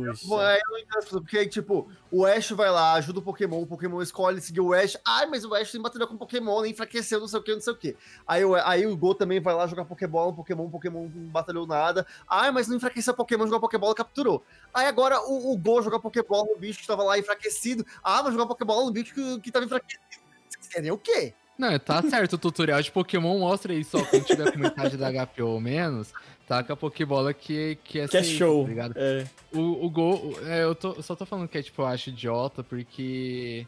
É, 0.42 0.58
eu 0.58 0.72
não 0.72 0.80
entendo, 0.80 1.10
porque 1.12 1.46
tipo, 1.48 1.90
o 2.10 2.26
Ash 2.26 2.50
vai 2.52 2.70
lá, 2.72 2.94
ajuda 2.94 3.20
o 3.20 3.22
Pokémon, 3.22 3.62
o 3.62 3.68
Pokémon 3.68 4.02
escolhe 4.02 4.40
seguir 4.40 4.62
o 4.62 4.74
Ash. 4.74 4.98
Ai, 5.06 5.26
mas 5.26 5.44
o 5.44 5.54
Ash 5.54 5.72
tem 5.72 5.82
batalha 5.82 6.08
com 6.08 6.16
o 6.16 6.18
Pokémon, 6.18 6.66
enfraqueceu, 6.66 7.20
não 7.20 7.28
sei 7.28 7.40
o 7.40 7.44
que, 7.44 7.54
não 7.54 7.62
sei 7.62 7.74
o 7.74 7.76
que. 7.76 7.98
Aí, 8.26 8.46
o- 8.46 8.56
aí 8.56 8.88
o 8.88 8.96
Go 8.96 9.14
também 9.14 9.42
vai 9.42 9.54
lá 9.54 9.68
jogar 9.68 9.84
Pokébola, 9.86 10.32
o 10.32 10.36
Pokémon, 10.36 10.66
o 10.66 10.70
Pokémon 10.72 11.10
não 11.14 11.28
batalhou 11.30 11.68
nada. 11.68 12.08
Ai, 12.28 12.52
mas 12.52 12.68
não 12.70 12.78
enfraqueceu 12.78 13.14
o 13.14 13.18
Pokémon, 13.18 13.46
jogar 13.46 13.60
Pokébola, 13.60 13.94
capturou. 13.94 14.44
Aí 14.74 14.88
agora 14.88 15.20
o, 15.22 15.54
o 15.54 15.58
Go 15.58 15.82
jogar 15.82 16.00
Pokébola 16.00 16.46
no 16.46 16.58
bicho 16.58 16.80
que 16.80 16.88
tava 16.88 17.04
lá 17.04 17.20
enfraquecido. 17.20 17.86
Ah, 18.02 18.24
mas 18.24 18.32
jogar 18.34 18.46
Pokébola 18.46 18.86
no 18.86 18.92
bicho 18.92 19.14
que, 19.14 19.40
que 19.42 19.52
tava 19.52 19.66
enfraquecido. 19.66 20.02
Vocês 20.50 20.68
querem 20.68 20.92
o 20.92 20.98
quê? 20.98 21.34
Não, 21.62 21.78
tá 21.80 22.02
certo, 22.02 22.34
o 22.34 22.38
tutorial 22.40 22.82
de 22.82 22.92
Pokémon 22.92 23.38
mostra 23.38 23.72
isso, 23.72 23.96
ó. 23.98 24.04
Quem 24.06 24.22
tiver 24.22 24.52
com 24.52 24.58
metade 24.58 24.98
da 24.98 25.12
HP 25.12 25.44
ou 25.44 25.60
menos, 25.62 26.12
taca 26.48 26.74
a 26.74 26.76
Pokébola 26.76 27.34
que, 27.36 27.78
que 27.84 28.00
é 28.00 28.08
Que 28.08 28.18
é 28.18 28.24
show. 28.24 28.64
tá 28.64 28.70
ligado? 28.70 28.94
É. 28.98 29.28
O, 29.54 29.86
o 29.86 29.90
Go, 29.90 30.36
é, 30.48 30.64
eu, 30.64 30.74
tô- 30.74 30.94
eu 30.94 31.04
só 31.04 31.16
tô 31.16 31.24
falando 31.24 31.48
que 31.48 31.58
é, 31.60 31.62
tipo, 31.62 31.84
eu 31.84 31.86
acho 31.86 32.10
idiota, 32.10 32.64
porque. 32.64 33.68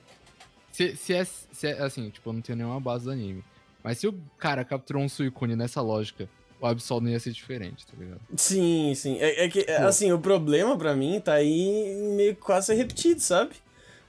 Se, 0.71 0.95
se, 0.95 1.13
é, 1.13 1.23
se 1.23 1.67
é, 1.67 1.81
assim, 1.83 2.09
tipo, 2.09 2.27
eu 2.29 2.33
não 2.33 2.41
tenho 2.41 2.57
nenhuma 2.57 2.79
base 2.79 3.05
do 3.05 3.11
anime. 3.11 3.43
Mas 3.83 3.99
se 3.99 4.07
o 4.07 4.15
cara 4.39 4.63
capturou 4.65 5.03
um 5.03 5.07
Suicune 5.09 5.55
nessa 5.55 5.79
lógica, 5.81 6.27
o 6.59 6.65
Absol 6.65 6.99
não 6.99 7.09
ia 7.11 7.19
ser 7.19 7.31
diferente, 7.31 7.85
tá 7.85 7.93
ligado? 7.95 8.21
Sim, 8.35 8.93
sim. 8.95 9.17
É, 9.19 9.45
é 9.45 9.49
que, 9.49 9.59
é, 9.67 9.81
Pô. 9.81 9.85
assim, 9.87 10.11
o 10.11 10.17
problema 10.17 10.75
pra 10.77 10.95
mim 10.95 11.19
tá 11.19 11.33
aí 11.33 11.93
meio 12.15 12.35
quase 12.37 12.67
ser 12.67 12.73
repetido, 12.75 13.19
sabe? 13.19 13.51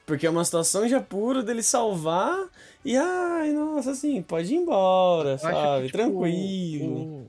Porque 0.06 0.26
é 0.26 0.30
uma 0.30 0.44
situação 0.44 0.87
já 0.88 1.00
pura 1.00 1.42
dele 1.42 1.62
salvar 1.62 2.49
e, 2.84 2.96
ai, 2.96 3.52
nossa, 3.52 3.92
assim, 3.92 4.20
pode 4.23 4.52
ir 4.52 4.58
embora, 4.58 5.30
Eu 5.30 5.38
sabe? 5.38 5.56
que, 5.56 5.87
tipo, 5.87 5.99
Tranquilo. 5.99 7.26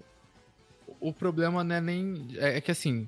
O, 0.99 1.09
o 1.09 1.13
problema 1.13 1.63
não 1.63 1.75
é 1.75 1.81
nem. 1.81 2.27
É, 2.35 2.57
é 2.57 2.61
que 2.61 2.71
assim. 2.71 3.07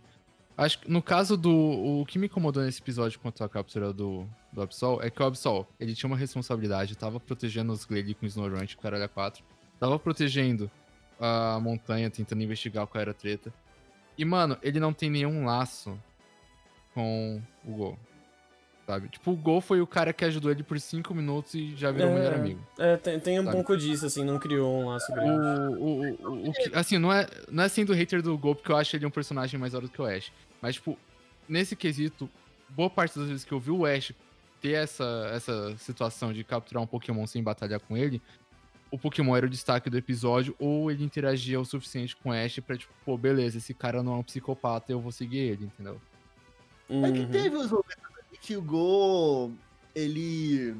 Acho 0.55 0.79
que 0.79 0.89
no 0.89 1.01
caso 1.01 1.35
do. 1.35 1.51
O 1.51 2.05
que 2.05 2.17
me 2.17 2.27
incomodou 2.27 2.63
nesse 2.63 2.81
episódio 2.81 3.19
quanto 3.19 3.43
à 3.43 3.49
captura 3.49 3.91
do, 3.91 4.25
do 4.51 4.61
Absol 4.61 4.99
é 5.01 5.09
que 5.09 5.21
o 5.21 5.25
Absol, 5.25 5.65
ele 5.79 5.93
tinha 5.93 6.09
uma 6.09 6.17
responsabilidade, 6.17 6.97
tava 6.97 7.19
protegendo 7.19 7.73
os 7.73 7.85
Glade 7.85 8.15
com 8.15 8.25
o 8.25 8.27
Snorunt, 8.27 8.73
o 8.73 8.77
Caralho 8.77 9.07
4. 9.09 9.43
Tava 9.79 9.99
protegendo 9.99 10.71
a 11.19 11.59
montanha, 11.59 12.09
tentando 12.09 12.41
investigar 12.41 12.87
qual 12.87 13.01
era 13.01 13.11
a 13.11 13.13
treta. 13.13 13.53
E, 14.17 14.25
mano, 14.25 14.57
ele 14.63 14.79
não 14.79 14.93
tem 14.93 15.09
nenhum 15.09 15.45
laço 15.45 15.99
com 16.93 17.41
o 17.63 17.71
Gol. 17.71 17.99
Sabe? 18.87 19.09
Tipo, 19.09 19.31
o 19.31 19.35
Gol 19.35 19.59
foi 19.59 19.81
o 19.81 19.85
cara 19.85 20.13
que 20.13 20.23
ajudou 20.23 20.49
ele 20.49 20.63
por 20.63 20.79
5 20.79 21.13
minutos 21.13 21.53
e 21.53 21.75
já 21.75 21.91
virou 21.91 22.09
o 22.09 22.13
melhor 22.13 22.33
amigo. 22.33 22.61
É, 22.79 22.95
tem, 22.95 23.19
tem 23.19 23.37
um 23.37 23.43
Sabe? 23.43 23.57
pouco 23.57 23.75
disso, 23.75 24.05
assim, 24.05 24.23
não 24.23 24.39
criou 24.39 24.81
um 24.81 24.87
laço 24.87 25.11
grande. 25.13 25.45
O, 25.77 26.15
o, 26.23 26.49
o, 26.49 26.53
que- 26.53 26.71
assim, 26.73 26.97
não 26.97 27.11
é, 27.11 27.27
não 27.51 27.65
é 27.65 27.67
sendo 27.67 27.91
hater 27.93 28.21
do 28.21 28.37
Gol, 28.37 28.55
porque 28.55 28.71
eu 28.71 28.77
acho 28.77 28.95
ele 28.95 29.05
um 29.05 29.09
personagem 29.11 29.59
mais 29.59 29.73
hora 29.73 29.85
do 29.85 29.91
que 29.91 30.01
o 30.01 30.05
Ash. 30.05 30.31
Mas, 30.61 30.75
tipo, 30.75 30.97
nesse 31.49 31.75
quesito, 31.75 32.29
boa 32.69 32.89
parte 32.89 33.19
das 33.19 33.27
vezes 33.27 33.43
que 33.43 33.51
eu 33.51 33.59
vi 33.59 33.71
o 33.71 33.85
Ash 33.85 34.13
ter 34.61 34.71
essa, 34.71 35.31
essa 35.33 35.75
situação 35.77 36.31
de 36.31 36.45
capturar 36.45 36.81
um 36.81 36.87
Pokémon 36.87 37.27
sem 37.27 37.43
batalhar 37.43 37.81
com 37.81 37.97
ele, 37.97 38.21
o 38.89 38.97
Pokémon 38.97 39.35
era 39.35 39.45
o 39.45 39.49
destaque 39.49 39.89
do 39.89 39.97
episódio, 39.97 40.55
ou 40.57 40.89
ele 40.89 41.03
interagia 41.03 41.59
o 41.59 41.65
suficiente 41.65 42.15
com 42.15 42.29
o 42.29 42.31
Ash 42.31 42.57
pra, 42.65 42.77
tipo, 42.77 42.93
pô, 43.03 43.17
beleza, 43.17 43.57
esse 43.57 43.73
cara 43.73 44.01
não 44.01 44.13
é 44.13 44.15
um 44.19 44.23
psicopata, 44.23 44.93
eu 44.93 45.01
vou 45.01 45.11
seguir 45.11 45.39
ele, 45.39 45.65
entendeu? 45.65 45.99
É 46.89 47.11
que 47.11 47.19
Uhum. 47.19 47.27
teve 47.27 47.53
os 47.57 47.69
momentos 47.69 48.06
que 48.41 48.55
o 48.55 48.61
Go, 48.61 49.51
ele. 49.95 50.75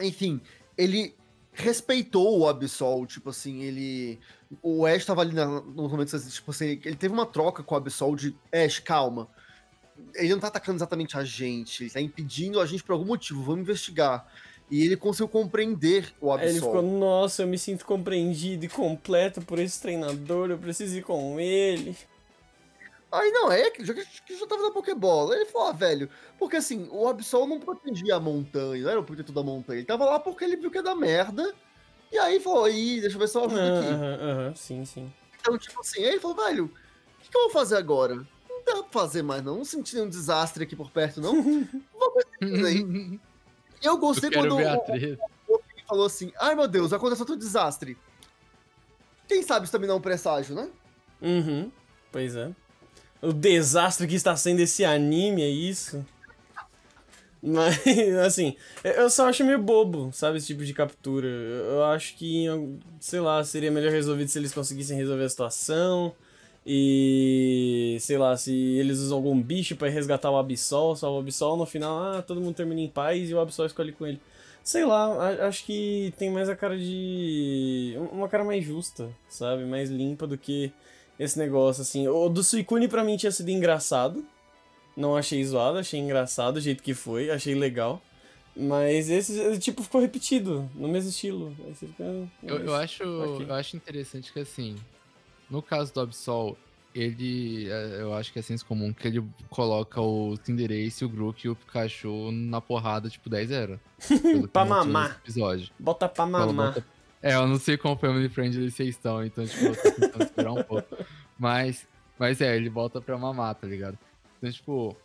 Enfim, 0.00 0.40
ele 0.76 1.14
respeitou 1.52 2.38
o 2.38 2.48
Absol, 2.48 3.06
tipo 3.06 3.30
assim, 3.30 3.62
ele. 3.62 4.18
O 4.62 4.86
Ash 4.86 5.04
tava 5.04 5.20
ali 5.20 5.34
na, 5.34 5.46
nos 5.46 5.90
momentos 5.90 6.14
assim, 6.14 6.30
tipo 6.30 6.50
assim, 6.50 6.80
ele 6.84 6.96
teve 6.96 7.12
uma 7.12 7.26
troca 7.26 7.62
com 7.62 7.74
o 7.74 7.78
Absol 7.78 8.16
de 8.16 8.36
Ash, 8.52 8.78
calma. 8.78 9.28
Ele 10.14 10.30
não 10.30 10.38
tá 10.38 10.46
atacando 10.46 10.78
exatamente 10.78 11.18
a 11.18 11.24
gente, 11.24 11.82
ele 11.82 11.90
tá 11.90 12.00
impedindo 12.00 12.60
a 12.60 12.66
gente 12.66 12.84
por 12.84 12.92
algum 12.92 13.04
motivo, 13.04 13.42
vamos 13.42 13.62
investigar. 13.62 14.26
E 14.70 14.84
ele 14.84 14.96
conseguiu 14.96 15.28
compreender 15.28 16.14
o 16.20 16.30
Aí 16.32 16.48
ele 16.48 16.58
Absol. 16.58 16.66
ficou, 16.66 16.82
nossa, 16.82 17.42
eu 17.42 17.46
me 17.48 17.58
sinto 17.58 17.84
compreendido 17.84 18.64
e 18.64 18.68
completo 18.68 19.40
por 19.40 19.58
esse 19.58 19.80
treinador, 19.80 20.50
eu 20.50 20.58
preciso 20.58 20.96
ir 20.96 21.02
com 21.02 21.40
ele. 21.40 21.96
Aí 23.10 23.30
não, 23.30 23.50
é 23.50 23.70
que 23.70 23.84
já, 23.84 23.94
que 23.94 24.38
já 24.38 24.46
tava 24.46 24.62
na 24.62 24.70
Pokébola. 24.70 25.34
Ele 25.34 25.46
falou, 25.46 25.68
ah, 25.68 25.72
velho, 25.72 26.10
porque 26.38 26.56
assim, 26.56 26.88
o 26.90 27.08
Absol 27.08 27.46
não 27.46 27.58
protegia 27.58 28.16
a 28.16 28.20
montanha, 28.20 28.82
não 28.82 28.90
era 28.90 29.00
o 29.00 29.04
protetor 29.04 29.34
da 29.34 29.42
montanha. 29.42 29.78
Ele 29.78 29.86
tava 29.86 30.04
lá 30.04 30.18
porque 30.18 30.44
ele 30.44 30.56
viu 30.56 30.70
que 30.70 30.76
ia 30.76 30.82
dar 30.82 30.94
merda. 30.94 31.54
E 32.12 32.18
aí 32.18 32.38
falou, 32.40 32.64
aí, 32.64 33.00
deixa 33.00 33.16
eu 33.16 33.20
ver 33.20 33.28
se 33.28 33.36
eu 33.36 33.44
ajudo 33.44 33.60
aqui. 33.60 33.90
Aham, 33.90 34.18
aham, 34.20 34.54
sim, 34.54 34.84
sim. 34.84 35.12
Então, 35.40 35.56
tipo 35.56 35.80
assim, 35.80 36.00
aí 36.00 36.10
ele 36.10 36.20
falou, 36.20 36.36
velho, 36.36 36.64
o 36.66 37.22
que, 37.22 37.30
que 37.30 37.36
eu 37.36 37.42
vou 37.42 37.50
fazer 37.50 37.76
agora? 37.76 38.14
Não 38.48 38.64
dá 38.64 38.82
pra 38.82 39.00
fazer 39.00 39.22
mais, 39.22 39.42
não. 39.42 39.56
Não 39.56 39.64
senti 39.64 39.94
nenhum 39.94 40.08
desastre 40.08 40.64
aqui 40.64 40.76
por 40.76 40.90
perto, 40.90 41.20
não. 41.20 41.32
Vou 41.92 42.14
ver 42.14 42.66
aí. 42.66 42.78
E 43.80 43.86
eu 43.86 43.92
eu 43.92 43.98
gostei 43.98 44.30
quero 44.30 44.48
quando 44.48 44.60
o, 45.48 45.54
o 45.54 45.58
Pig 45.60 45.84
falou 45.86 46.06
assim, 46.06 46.32
ai 46.40 46.54
meu 46.54 46.66
Deus, 46.66 46.92
aconteceu 46.92 47.22
outro 47.22 47.36
desastre. 47.36 47.96
Quem 49.28 49.42
sabe 49.42 49.64
isso 49.64 49.72
também 49.72 49.86
não 49.86 49.94
é 49.94 49.98
um 49.98 50.02
presságio, 50.02 50.54
né? 50.54 50.70
Uhum, 51.22 51.70
pois 52.10 52.34
é. 52.34 52.52
O 53.20 53.32
desastre 53.32 54.06
que 54.06 54.14
está 54.14 54.36
sendo 54.36 54.60
esse 54.60 54.84
anime, 54.84 55.42
é 55.42 55.48
isso? 55.48 56.04
Mas, 57.42 57.78
assim, 58.24 58.56
eu 58.82 59.08
só 59.10 59.28
acho 59.28 59.44
meio 59.44 59.58
bobo, 59.58 60.10
sabe, 60.12 60.38
esse 60.38 60.48
tipo 60.48 60.64
de 60.64 60.74
captura. 60.74 61.28
Eu 61.28 61.84
acho 61.84 62.14
que, 62.16 62.46
sei 63.00 63.20
lá, 63.20 63.42
seria 63.44 63.70
melhor 63.70 63.92
resolvido 63.92 64.28
se 64.28 64.38
eles 64.38 64.52
conseguissem 64.52 64.96
resolver 64.96 65.24
a 65.24 65.28
situação. 65.28 66.14
E, 66.66 67.96
sei 68.00 68.18
lá, 68.18 68.36
se 68.36 68.52
eles 68.52 68.98
usam 68.98 69.16
algum 69.16 69.40
bicho 69.40 69.74
pra 69.74 69.88
resgatar 69.88 70.30
o 70.30 70.36
Absol, 70.36 70.96
salva 70.96 71.16
o 71.16 71.20
Absol, 71.20 71.56
no 71.56 71.64
final, 71.64 71.98
ah, 71.98 72.22
todo 72.22 72.40
mundo 72.40 72.54
termina 72.54 72.80
em 72.80 72.88
paz 72.88 73.30
e 73.30 73.34
o 73.34 73.40
Absol 73.40 73.66
escolhe 73.66 73.92
com 73.92 74.06
ele. 74.06 74.20
Sei 74.62 74.84
lá, 74.84 75.30
acho 75.46 75.64
que 75.64 76.12
tem 76.18 76.30
mais 76.30 76.48
a 76.48 76.54
cara 76.54 76.76
de. 76.76 77.94
Uma 78.12 78.28
cara 78.28 78.44
mais 78.44 78.62
justa, 78.62 79.08
sabe? 79.28 79.64
Mais 79.64 79.88
limpa 79.88 80.26
do 80.26 80.36
que 80.36 80.70
esse 81.18 81.38
negócio, 81.38 81.82
assim. 81.82 82.06
O 82.08 82.28
do 82.28 82.42
Suicune 82.44 82.88
pra 82.88 83.04
mim 83.04 83.16
tinha 83.16 83.32
sido 83.32 83.50
engraçado. 83.50 84.24
Não 84.96 85.16
achei 85.16 85.44
zoado, 85.44 85.78
achei 85.78 86.00
engraçado 86.00 86.56
o 86.56 86.60
jeito 86.60 86.82
que 86.82 86.92
foi, 86.94 87.30
achei 87.30 87.54
legal. 87.54 88.02
Mas 88.56 89.08
esse 89.08 89.56
tipo 89.60 89.82
ficou 89.84 90.00
repetido, 90.00 90.68
no 90.74 90.88
mesmo 90.88 91.10
estilo. 91.10 91.54
Fica, 91.74 92.02
"Ah, 92.02 92.26
Eu, 92.42 92.58
eu 92.58 92.74
acho, 92.74 93.02
eu 93.04 93.54
acho 93.54 93.76
interessante 93.76 94.32
que, 94.32 94.40
assim, 94.40 94.74
no 95.48 95.62
caso 95.62 95.94
do 95.94 96.00
Absol, 96.00 96.56
ele, 96.92 97.70
é, 97.70 98.00
eu 98.00 98.12
acho 98.14 98.32
que 98.32 98.40
é 98.40 98.42
senso 98.42 98.66
comum 98.66 98.92
que 98.92 99.06
ele 99.06 99.22
coloca 99.48 100.00
o 100.00 100.36
Cinderace, 100.42 101.04
o 101.04 101.08
Grook 101.08 101.46
e 101.46 101.50
o 101.50 101.54
Pikachu 101.54 102.32
na 102.32 102.60
porrada, 102.60 103.08
tipo, 103.08 103.30
10-0. 103.30 103.78
pelo 104.22 104.42
que 104.42 104.48
Pra 104.48 104.64
mamar. 104.64 105.20
Episódio. 105.22 105.70
Bota 105.78 106.08
pra 106.08 106.26
mamar. 106.26 106.74
bota- 106.74 106.84
É, 107.22 107.34
eu 107.34 107.46
não 107.46 107.58
sei 107.58 107.76
quão 107.76 107.96
family 107.98 108.28
friendly 108.28 108.70
vocês 108.70 108.90
estão, 108.90 109.24
então, 109.24 109.44
tipo, 109.46 109.64
eu 109.66 109.74
tô 109.76 109.90
tentando 110.00 110.24
esperar 110.24 110.52
um 110.52 110.62
pouco. 110.62 110.96
Mas, 111.38 111.86
mas 112.18 112.40
é, 112.40 112.56
ele 112.56 112.68
volta 112.68 113.00
pra 113.00 113.18
mamar, 113.18 113.54
tá 113.56 113.66
ligado? 113.66 113.98
Então, 114.38 114.50
tipo, 114.52 114.96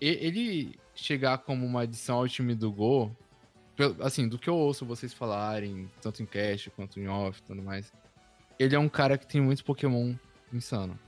ele 0.00 0.78
chegar 0.94 1.38
como 1.38 1.64
uma 1.64 1.82
adição 1.82 2.16
ao 2.18 2.28
time 2.28 2.54
do 2.54 2.70
Go, 2.72 3.14
pelo- 3.76 4.02
assim, 4.02 4.28
do 4.28 4.38
que 4.38 4.48
eu 4.48 4.54
ouço 4.54 4.84
vocês 4.86 5.12
falarem, 5.12 5.90
tanto 6.00 6.22
em 6.22 6.26
cast 6.26 6.70
quanto 6.70 6.98
em 7.00 7.08
off 7.08 7.38
e 7.40 7.42
tudo 7.42 7.62
mais, 7.62 7.92
ele 8.58 8.74
é 8.74 8.78
um 8.78 8.88
cara 8.88 9.16
que 9.18 9.26
tem 9.26 9.40
muitos 9.40 9.62
Pokémon 9.62 10.14
insano. 10.52 10.98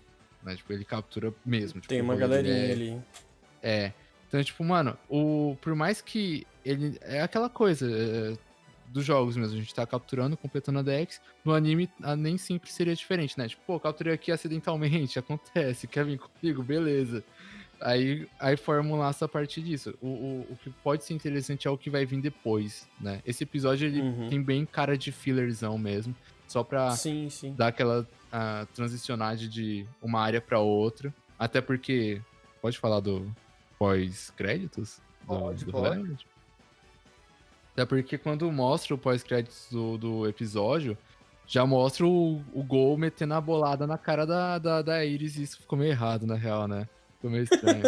Né? 0.42 0.56
Tipo, 0.56 0.72
ele 0.72 0.84
captura 0.84 1.32
mesmo. 1.44 1.80
Tipo, 1.80 1.88
Tem 1.88 2.00
uma 2.02 2.16
galerinha 2.16 2.54
é- 2.54 2.72
ali. 2.72 3.02
é. 3.62 3.92
Então, 4.28 4.42
tipo, 4.42 4.64
mano, 4.64 4.96
o, 5.08 5.56
por 5.62 5.74
mais 5.76 6.00
que 6.02 6.46
ele. 6.64 6.98
É 7.02 7.22
aquela 7.22 7.48
coisa 7.48 7.88
é, 7.88 8.36
dos 8.94 9.04
jogos 9.04 9.36
mesmo. 9.36 9.54
A 9.56 9.58
gente 9.60 9.74
tá 9.74 9.84
capturando, 9.86 10.36
completando 10.36 10.78
a 10.78 10.82
Dex. 10.82 11.20
No 11.44 11.52
anime, 11.52 11.90
a- 12.02 12.16
nem 12.16 12.38
sempre 12.38 12.70
seria 12.72 12.94
diferente, 12.94 13.36
né? 13.36 13.48
Tipo, 13.48 13.62
pô, 13.66 13.78
capturei 13.80 14.14
aqui 14.14 14.32
acidentalmente, 14.32 15.18
acontece. 15.20 15.86
Quer 15.86 16.04
vir 16.06 16.18
comigo? 16.18 16.62
Beleza. 16.62 17.22
Aí, 17.80 18.26
aí 18.40 18.56
forma 18.56 18.96
laço 18.96 19.24
a 19.24 19.28
partir 19.28 19.60
disso. 19.60 19.94
O, 20.00 20.06
o, 20.06 20.46
o 20.52 20.56
que 20.56 20.70
pode 20.70 21.04
ser 21.04 21.12
interessante 21.12 21.66
é 21.68 21.70
o 21.70 21.76
que 21.76 21.90
vai 21.90 22.06
vir 22.06 22.20
depois, 22.20 22.88
né? 23.00 23.20
Esse 23.26 23.42
episódio, 23.44 23.86
ele 23.88 24.00
Uhum. 24.00 24.28
tem 24.30 24.40
bem 24.42 24.64
cara 24.64 24.96
de 24.96 25.12
fillerzão 25.12 25.76
mesmo. 25.76 26.14
Só 26.46 26.62
pra 26.62 26.92
Sim, 26.92 27.28
sim. 27.28 27.52
dar 27.54 27.68
aquela 27.68 28.06
ah, 28.32 28.66
transicionagem 28.74 29.48
de 29.48 29.84
uma 30.00 30.20
área 30.20 30.40
pra 30.40 30.60
outra. 30.60 31.12
Até 31.38 31.60
porque. 31.60 32.22
Pode 32.62 32.78
falar 32.78 33.00
do 33.00 33.30
pós-créditos? 33.78 35.00
Do- 35.22 35.26
Pode, 35.26 35.64
do 35.64 35.72
pode. 35.72 35.88
Hollywood? 35.88 36.26
Até 37.74 37.84
porque 37.84 38.16
quando 38.16 38.50
mostra 38.50 38.94
o 38.94 38.98
pós-créditos 38.98 39.66
do, 39.70 39.98
do 39.98 40.28
episódio, 40.28 40.96
já 41.46 41.66
mostra 41.66 42.06
o, 42.06 42.40
o 42.54 42.62
Gol 42.62 42.96
metendo 42.96 43.34
a 43.34 43.40
bolada 43.40 43.86
na 43.86 43.98
cara 43.98 44.24
da, 44.24 44.58
da, 44.58 44.80
da 44.80 45.04
Iris 45.04 45.36
e 45.36 45.42
isso 45.42 45.58
ficou 45.58 45.78
meio 45.78 45.90
errado, 45.90 46.26
na 46.26 46.36
real, 46.36 46.68
né? 46.68 46.88
Ficou 47.16 47.30
meio 47.30 47.42
estranho. 47.44 47.82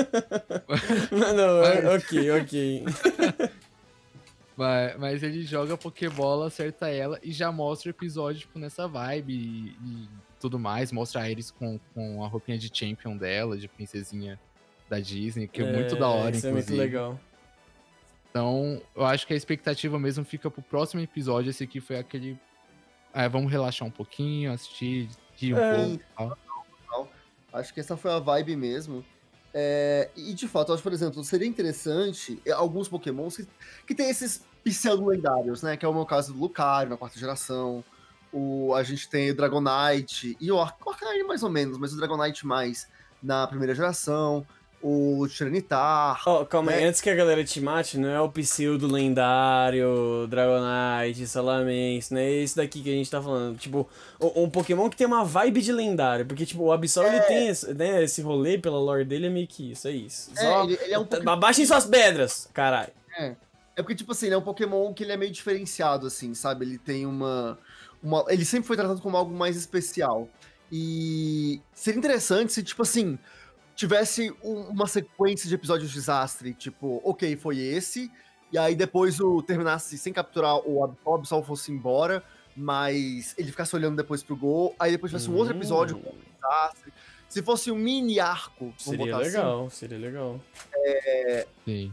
Não, 1.37 1.63
é- 1.65 1.83
Mas- 1.83 2.05
ok, 2.05 2.31
ok. 2.33 2.85
Mas, 4.57 4.97
mas 4.99 5.23
ele 5.23 5.43
joga 5.45 5.77
Pokébola, 5.77 6.47
acerta 6.47 6.89
ela 6.89 7.21
e 7.23 7.31
já 7.31 7.53
mostra 7.53 7.89
o 7.89 7.91
episódio, 7.91 8.41
tipo, 8.41 8.59
nessa 8.59 8.89
vibe 8.89 9.35
e, 9.35 9.77
e 9.87 10.09
tudo 10.41 10.59
mais. 10.59 10.91
Mostra 10.91 11.21
a 11.21 11.31
Iris 11.31 11.51
com, 11.51 11.79
com 11.93 12.25
a 12.25 12.27
roupinha 12.27 12.57
de 12.57 12.71
champion 12.73 13.19
dela, 13.19 13.59
de 13.59 13.69
princesinha 13.69 14.41
da 14.89 14.99
Disney, 14.99 15.47
que 15.47 15.61
é, 15.61 15.71
muito 15.71 15.95
da 15.97 16.09
hora, 16.09 16.35
isso 16.35 16.47
inclusive. 16.49 16.73
é 16.73 16.77
muito 16.79 16.91
legal. 16.91 17.21
Então, 18.37 18.83
eu 18.95 19.03
acho 19.07 19.27
que 19.27 19.33
a 19.33 19.37
expectativa 19.37 19.99
mesmo 19.99 20.23
fica 20.23 20.51
pro 20.51 20.61
próximo 20.61 21.01
episódio. 21.01 21.49
Esse 21.49 21.65
aqui 21.65 21.81
foi 21.81 21.97
aquele. 21.97 22.39
Ah, 23.15 23.29
vamos 23.29 23.51
relaxar 23.51 23.89
um 23.89 23.91
pouquinho, 23.91 24.53
assistir, 24.53 25.09
rir 25.37 25.55
um 25.55 25.59
É. 25.59 25.75
pouco 25.75 25.95
e 25.95 26.17
tal. 26.87 27.09
Acho 27.51 27.73
que 27.73 27.81
essa 27.81 27.97
foi 27.97 28.13
a 28.13 28.19
vibe 28.19 28.55
mesmo. 28.55 29.03
É, 29.55 30.11
e 30.15 30.35
de 30.35 30.47
fato, 30.47 30.69
eu 30.69 30.75
acho, 30.75 30.83
por 30.83 30.93
exemplo, 30.93 31.25
seria 31.25 31.49
interessante 31.49 32.39
é, 32.45 32.53
alguns 32.53 32.89
pokémons 32.91 33.39
que, 33.39 33.49
que 33.87 33.95
tem 33.95 34.11
esses 34.11 34.45
pseudo-lendários, 34.63 35.63
né? 35.63 35.75
Que 35.79 35.87
é 35.87 35.89
o 35.89 35.95
meu 35.95 36.05
caso 36.05 36.35
do 36.35 36.39
Lucario 36.39 36.91
na 36.91 36.99
quarta 36.99 37.19
geração. 37.19 37.83
O, 38.31 38.75
a 38.75 38.83
gente 38.83 39.09
tem 39.09 39.31
o 39.31 39.35
Dragonite 39.35 40.37
e 40.39 40.53
o 40.53 40.61
Arcanine 40.61 41.25
mais 41.25 41.43
ou 41.43 41.49
menos, 41.49 41.79
mas 41.79 41.95
o 41.95 41.97
Dragonite 41.97 42.47
mais 42.47 42.87
na 43.23 43.47
primeira 43.47 43.75
geração. 43.75 44.47
O 44.89 45.27
Tiranitar. 45.27 46.23
Ó, 46.27 46.45
calma 46.45 46.71
aí, 46.71 46.83
né? 46.83 46.87
antes 46.87 47.01
que 47.01 47.11
a 47.11 47.15
galera 47.17 47.43
te 47.43 47.61
mate, 47.61 47.99
não 47.99 48.09
é 48.09 48.21
o 48.21 48.29
pseudo 48.29 48.87
lendário, 48.87 50.29
Dragonite, 50.29 51.27
Salamence, 51.27 52.15
não 52.15 52.21
é 52.21 52.31
esse 52.31 52.55
daqui 52.57 52.81
que 52.81 52.91
a 52.91 52.93
gente 52.93 53.11
tá 53.11 53.21
falando. 53.21 53.59
Tipo, 53.59 53.89
um 54.21 54.49
Pokémon 54.49 54.89
que 54.89 54.97
tem 54.97 55.05
uma 55.05 55.25
vibe 55.25 55.61
de 55.61 55.73
lendário, 55.73 56.25
porque, 56.25 56.47
tipo, 56.47 56.63
o 56.63 56.71
Absol, 56.71 57.05
ele 57.05 57.21
tem 57.23 57.49
esse, 57.49 57.75
né, 57.75 58.05
esse 58.05 58.23
rolê 58.23 58.59
pela 58.59 58.79
lore 58.79 59.05
dele, 59.05 59.27
é 59.27 59.29
meio 59.29 59.49
que 59.49 59.73
isso, 59.73 59.89
é 59.89 59.91
isso. 59.91 60.31
É, 60.37 60.41
Só, 60.41 60.63
ele, 60.63 60.79
ele 60.81 60.95
é 60.95 60.99
um 61.01 61.05
Pokémon. 61.05 61.33
abaixem 61.33 61.67
suas 61.67 61.85
pedras, 61.85 62.49
caralho. 62.55 62.93
É 63.19 63.83
porque, 63.83 63.97
tipo 63.97 64.13
assim, 64.13 64.27
ele 64.27 64.37
é 64.37 64.39
um 64.39 64.43
Pokémon 64.43 64.95
que 64.95 65.03
ele 65.03 65.11
é 65.11 65.17
meio 65.17 65.33
diferenciado, 65.33 66.07
assim, 66.07 66.33
sabe? 66.33 66.65
Ele 66.65 66.79
tem 66.79 67.07
uma, 67.07 67.59
uma. 68.01 68.25
Ele 68.29 68.45
sempre 68.45 68.69
foi 68.69 68.77
tratado 68.77 69.01
como 69.01 69.17
algo 69.17 69.35
mais 69.35 69.57
especial. 69.57 70.29
E 70.71 71.61
seria 71.75 71.99
interessante 71.99 72.53
se, 72.53 72.63
tipo 72.63 72.83
assim, 72.83 73.19
tivesse 73.77 74.35
um- 74.43 74.63
uma 74.71 74.87
sequência 74.89 75.49
de 75.49 75.55
episódios 75.55 75.91
de 75.91 75.95
desastre. 75.95 76.53
Tipo, 76.55 77.01
ok, 77.05 77.37
foi 77.37 77.59
esse. 77.59 78.11
E 78.53 78.59
aí 78.59 78.75
depois 78.75 79.21
o 79.21 79.43
terminasse 79.43 79.97
sem 79.99 80.13
capturar 80.13 80.57
o 80.67 80.83
Ab- 80.83 80.97
o 81.05 81.15
Absol 81.15 81.43
fosse 81.45 81.71
embora. 81.71 82.25
Mas 82.57 83.35
ele 83.37 83.51
ficasse 83.51 83.77
olhando 83.77 83.97
depois 83.97 84.23
pro 84.23 84.35
gol. 84.35 84.75
Aí 84.79 84.91
depois 84.93 85.13
tivesse 85.13 85.29
um 85.31 85.37
outro 85.37 85.55
episódio 85.55 85.99
com 85.99 86.09
Hum, 86.11 86.19
desastre. 86.35 86.93
Se 87.29 87.43
fosse 87.43 87.71
um 87.71 87.77
mini 87.77 88.19
arco, 88.19 88.67
vamos 88.67 88.83
Seria 88.83 88.99
botar 89.07 89.19
assim, 89.19 89.27
legal, 89.37 89.71
seria 89.71 89.99
legal. 89.99 90.41
Sim. 91.67 91.93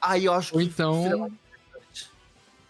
aí 0.00 0.24
eu 0.24 0.32
acho 0.32 0.54
Ou 0.54 0.60
que 0.60 0.66
então- 0.68 1.02
seria. 1.02 1.30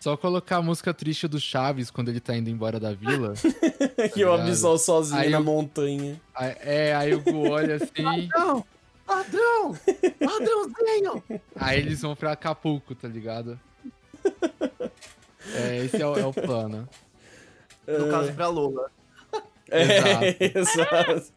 Só 0.01 0.17
colocar 0.17 0.57
a 0.57 0.63
música 0.63 0.95
triste 0.95 1.29
do 1.29 1.39
Chaves 1.39 1.91
quando 1.91 2.09
ele 2.09 2.21
tá 2.21 2.35
indo 2.35 2.49
embora 2.49 2.81
da 2.81 2.93
vila. 2.95 3.35
e 4.17 4.25
o 4.25 4.31
ligado? 4.33 4.49
Absol 4.49 4.79
sozinho 4.79 5.21
Aí 5.21 5.29
na 5.29 5.39
eu- 5.39 5.45
montanha. 5.45 6.19
Aí- 6.35 6.57
é, 6.61 6.95
aí 6.95 7.15
o 7.15 7.21
Gu 7.21 7.51
olha 7.51 7.75
assim. 7.77 8.03
Ladrão! 8.03 8.65
Ladrão! 9.07 9.77
Ladrãozinho! 10.21 11.23
Aí 11.55 11.79
eles 11.81 12.01
vão 12.01 12.17
pra 12.17 12.33
Acapulco, 12.33 12.95
tá 12.95 13.07
ligado? 13.07 13.61
É, 15.55 15.85
esse 15.85 16.01
é 16.01 16.07
o, 16.07 16.19
é 16.19 16.25
o 16.25 16.33
plano. 16.33 16.89
No 17.87 18.09
caso, 18.11 18.33
pra 18.33 18.49
Lola. 18.49 18.91
É, 19.71 20.37
exato. 20.59 21.33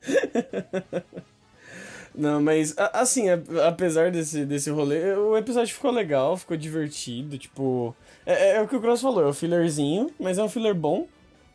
Não, 2.15 2.41
mas 2.41 2.75
assim, 2.77 3.25
apesar 3.67 4.11
desse, 4.11 4.45
desse 4.45 4.69
rolê, 4.69 5.13
o 5.15 5.35
episódio 5.35 5.73
ficou 5.73 5.91
legal, 5.91 6.37
ficou 6.37 6.55
divertido, 6.55 7.37
tipo. 7.37 7.95
É, 8.25 8.55
é 8.57 8.61
o 8.61 8.67
que 8.67 8.75
o 8.75 8.81
Cross 8.81 9.01
falou, 9.01 9.23
é 9.23 9.27
um 9.27 9.33
fillerzinho, 9.33 10.09
mas 10.19 10.37
é 10.37 10.43
um 10.43 10.49
filler 10.49 10.73
bom, 10.75 11.07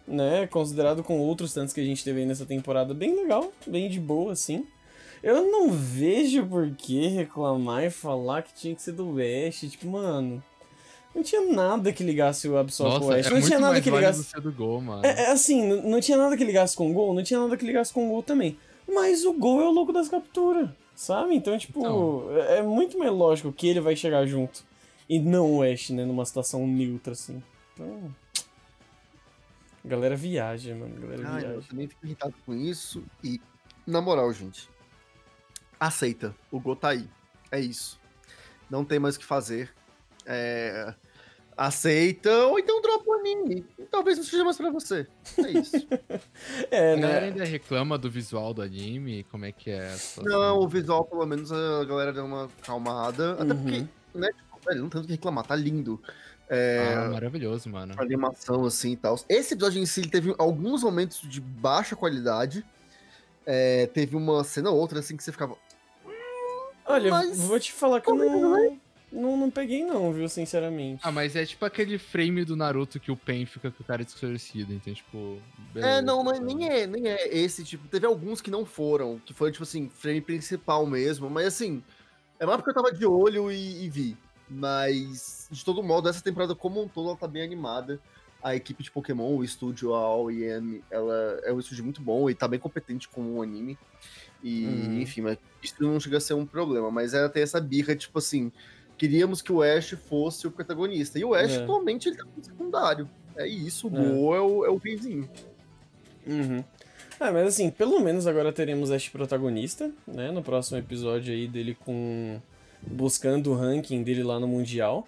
né? 0.06 0.46
Considerado 0.48 1.02
com 1.02 1.18
outros 1.20 1.52
tantos 1.54 1.72
que 1.72 1.80
a 1.80 1.84
gente 1.84 2.04
teve 2.04 2.20
aí 2.20 2.26
nessa 2.26 2.44
temporada, 2.46 2.92
bem 2.94 3.14
legal, 3.16 3.52
bem 3.66 3.88
de 3.88 3.98
boa, 4.00 4.32
assim. 4.32 4.66
Eu 5.22 5.50
não 5.50 5.70
vejo 5.70 6.46
por 6.46 6.70
que 6.70 7.08
reclamar 7.08 7.84
e 7.84 7.90
falar 7.90 8.42
que 8.42 8.54
tinha 8.54 8.74
que 8.74 8.82
ser 8.82 8.92
do 8.92 9.14
West, 9.14 9.64
tipo, 9.68 9.88
mano. 9.88 10.42
Não 11.14 11.22
tinha 11.22 11.40
nada 11.52 11.92
que 11.92 12.04
ligasse 12.04 12.46
o 12.48 12.56
Absol 12.56 12.98
com 13.00 13.06
o 13.06 13.08
West. 13.08 13.28
é 13.28 13.34
não 13.34 13.40
tinha 13.40 13.58
nada 13.58 13.80
que 13.80 13.90
ligasse. 13.90 14.40
do 14.40 14.52
gol, 14.52 14.80
mano. 14.80 15.04
É, 15.04 15.24
é 15.24 15.30
assim, 15.32 15.60
n- 15.62 15.82
não 15.90 16.00
tinha 16.00 16.16
nada 16.16 16.36
que 16.36 16.44
ligasse 16.44 16.76
com 16.76 16.88
o 16.90 16.92
gol, 16.92 17.12
não 17.14 17.22
tinha 17.24 17.40
nada 17.40 17.56
que 17.56 17.64
ligasse 17.64 17.92
com 17.92 18.06
o 18.06 18.10
gol 18.10 18.22
também. 18.22 18.56
Mas 18.86 19.24
o 19.24 19.32
gol 19.32 19.60
é 19.60 19.64
o 19.66 19.70
louco 19.70 19.92
das 19.92 20.08
capturas, 20.08 20.68
sabe? 20.94 21.34
Então, 21.34 21.58
tipo, 21.58 21.80
Então. 21.80 22.24
é 22.36 22.58
é 22.58 22.62
muito 22.62 22.96
mais 22.98 23.10
lógico 23.10 23.52
que 23.52 23.66
ele 23.68 23.80
vai 23.80 23.96
chegar 23.96 24.24
junto. 24.26 24.62
E 25.08 25.18
não 25.18 25.50
o 25.56 25.62
Ash, 25.62 25.90
né? 25.90 26.04
Numa 26.04 26.24
situação 26.24 26.66
neutra, 26.66 27.12
assim. 27.12 27.42
Então. 27.72 28.14
Galera 29.84 30.16
viaja, 30.16 30.74
mano. 30.74 30.94
Galera 31.00 31.22
Ai, 31.28 31.44
eu 31.44 31.50
viaja. 31.52 31.68
também 31.68 31.88
fico 31.88 32.04
irritado 32.06 32.34
com 32.44 32.54
isso. 32.54 33.04
E, 33.24 33.40
na 33.86 34.00
moral, 34.00 34.32
gente, 34.32 34.68
aceita. 35.80 36.34
O 36.50 36.60
Go 36.60 36.76
tá 36.76 36.90
aí. 36.90 37.08
É 37.50 37.58
isso. 37.60 37.98
Não 38.68 38.84
tem 38.84 38.98
mais 38.98 39.16
o 39.16 39.18
que 39.18 39.24
fazer. 39.24 39.72
É, 40.26 40.92
Aceita, 41.56 42.30
ou 42.46 42.56
então 42.58 42.80
dropa 42.80 43.04
o 43.10 43.14
anime. 43.14 43.66
Talvez 43.90 44.16
não 44.16 44.24
seja 44.24 44.44
mais 44.44 44.56
pra 44.56 44.70
você. 44.70 45.08
É 45.38 45.50
isso. 45.50 45.72
É, 46.70 46.92
A 46.92 46.96
galera 46.96 47.20
né? 47.22 47.26
ainda 47.28 47.44
reclama 47.44 47.98
do 47.98 48.08
visual 48.10 48.54
do 48.54 48.62
anime, 48.62 49.24
como 49.24 49.44
é 49.44 49.50
que 49.52 49.70
é 49.70 49.92
a 49.92 50.22
não, 50.22 50.58
o 50.60 50.68
visual, 50.68 51.04
pelo 51.04 51.26
menos, 51.26 51.50
a 51.50 51.84
galera 51.84 52.12
deu 52.12 52.24
uma 52.24 52.48
calmada. 52.62 53.32
Até 53.32 53.42
Uhum. 53.54 53.56
porque, 53.62 53.86
né, 54.14 54.28
tipo, 54.28 54.47
velho, 54.66 54.82
não 54.82 54.88
tem 54.88 55.00
o 55.00 55.04
que 55.04 55.10
reclamar, 55.12 55.46
tá 55.46 55.54
lindo. 55.56 56.00
É, 56.50 56.94
Ah, 56.96 57.08
maravilhoso, 57.10 57.68
mano. 57.68 57.94
a 57.98 58.02
animação, 58.02 58.64
assim 58.64 58.92
e 58.92 58.96
tal. 58.96 59.16
Esse 59.28 59.54
episódio 59.54 59.80
em 59.82 59.86
si 59.86 60.00
ele 60.00 60.08
teve 60.10 60.34
alguns 60.38 60.82
momentos 60.82 61.20
de 61.20 61.40
baixa 61.40 61.94
qualidade. 61.94 62.64
É, 63.46 63.86
teve 63.86 64.16
uma 64.16 64.42
cena 64.44 64.70
ou 64.70 64.78
outra, 64.78 64.98
assim, 65.00 65.16
que 65.16 65.22
você 65.24 65.32
ficava. 65.32 65.56
Olha, 66.86 67.10
mas- 67.10 67.38
vou 67.38 67.58
te 67.60 67.72
falar 67.72 68.00
que 68.00 68.10
eu 68.10 68.14
não, 68.14 68.78
não, 69.12 69.36
não 69.36 69.50
peguei, 69.50 69.84
não, 69.84 70.12
viu? 70.12 70.26
Sinceramente. 70.28 71.00
Ah, 71.04 71.12
mas 71.12 71.36
é 71.36 71.44
tipo 71.44 71.64
aquele 71.64 71.98
frame 71.98 72.44
do 72.44 72.56
Naruto 72.56 72.98
que 72.98 73.10
o 73.10 73.16
Pen 73.16 73.44
fica 73.44 73.70
com 73.70 73.82
o 73.82 73.86
cara 73.86 74.04
distorcido, 74.04 74.72
então, 74.72 74.92
tipo. 74.94 75.38
É, 75.70 75.74
beleza, 75.74 76.02
não, 76.02 76.24
não 76.24 76.32
é- 76.32 76.36
sabe? 76.36 76.54
nem, 76.54 76.68
é, 76.68 76.86
nem 76.86 77.08
é 77.08 77.28
esse, 77.36 77.62
tipo, 77.62 77.86
teve 77.88 78.06
alguns 78.06 78.40
que 78.40 78.50
não 78.50 78.64
foram, 78.64 79.18
que 79.24 79.34
foi, 79.34 79.52
tipo 79.52 79.64
assim, 79.64 79.88
frame 79.90 80.20
principal 80.22 80.86
mesmo, 80.86 81.28
mas 81.28 81.46
assim, 81.46 81.82
é 82.40 82.46
mais 82.46 82.56
porque 82.58 82.70
eu 82.70 82.74
tava 82.82 82.90
de 82.94 83.04
olho 83.04 83.52
e, 83.52 83.84
e 83.84 83.90
vi. 83.90 84.16
Mas, 84.50 85.46
de 85.50 85.64
todo 85.64 85.82
modo, 85.82 86.08
essa 86.08 86.22
temporada 86.22 86.54
como 86.54 86.82
um 86.82 86.88
todo, 86.88 87.08
ela 87.08 87.16
tá 87.16 87.28
bem 87.28 87.42
animada. 87.42 88.00
A 88.42 88.54
equipe 88.54 88.82
de 88.84 88.90
Pokémon, 88.90 89.36
o 89.36 89.42
estúdio, 89.44 89.94
a 89.94 90.16
OEM, 90.16 90.80
ela 90.90 91.40
é 91.42 91.52
um 91.52 91.58
estúdio 91.58 91.82
muito 91.84 92.00
bom 92.00 92.30
e 92.30 92.34
tá 92.34 92.46
bem 92.46 92.58
competente 92.60 93.08
com 93.08 93.36
o 93.38 93.42
anime. 93.42 93.76
E, 94.42 94.64
Uhum. 94.64 95.00
enfim, 95.00 95.22
mas 95.22 95.38
isso 95.62 95.74
não 95.80 95.98
chega 95.98 96.18
a 96.18 96.20
ser 96.20 96.34
um 96.34 96.46
problema, 96.46 96.88
mas 96.90 97.14
era 97.14 97.28
ter 97.28 97.40
essa 97.40 97.60
birra, 97.60 97.96
tipo 97.96 98.16
assim, 98.18 98.52
queríamos 98.96 99.42
que 99.42 99.52
o 99.52 99.60
Ash 99.60 99.90
fosse 100.08 100.46
o 100.46 100.50
protagonista. 100.52 101.18
E 101.18 101.24
o 101.24 101.34
Ash, 101.34 101.50
É. 101.54 101.62
atualmente, 101.64 102.08
ele 102.08 102.16
tá 102.16 102.24
no 102.36 102.44
secundário. 102.44 103.10
É 103.36 103.46
isso, 103.46 103.88
o 103.88 103.96
É. 103.96 104.00
Go 104.14 104.34
é 104.36 104.40
o, 104.40 104.64
é 104.64 104.70
o 104.70 104.76
reizinho. 104.76 105.28
Uhum. 106.26 106.62
Ah, 107.18 107.32
mas 107.32 107.48
assim, 107.48 107.68
pelo 107.70 107.98
menos 107.98 108.28
agora 108.28 108.52
teremos 108.52 108.92
Ash 108.92 109.08
protagonista, 109.08 109.90
né? 110.06 110.30
No 110.30 110.42
próximo 110.42 110.78
episódio 110.78 111.32
aí 111.34 111.48
dele 111.48 111.74
com. 111.74 112.40
Buscando 112.82 113.50
o 113.50 113.54
ranking 113.54 114.02
dele 114.02 114.22
lá 114.22 114.38
no 114.38 114.48
Mundial. 114.48 115.06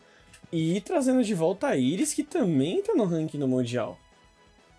E 0.52 0.80
trazendo 0.80 1.22
de 1.22 1.34
volta 1.34 1.68
a 1.68 1.76
Iris, 1.76 2.12
que 2.12 2.24
também 2.24 2.82
tá 2.82 2.94
no 2.94 3.04
ranking 3.04 3.38
no 3.38 3.46
Mundial. 3.46 3.98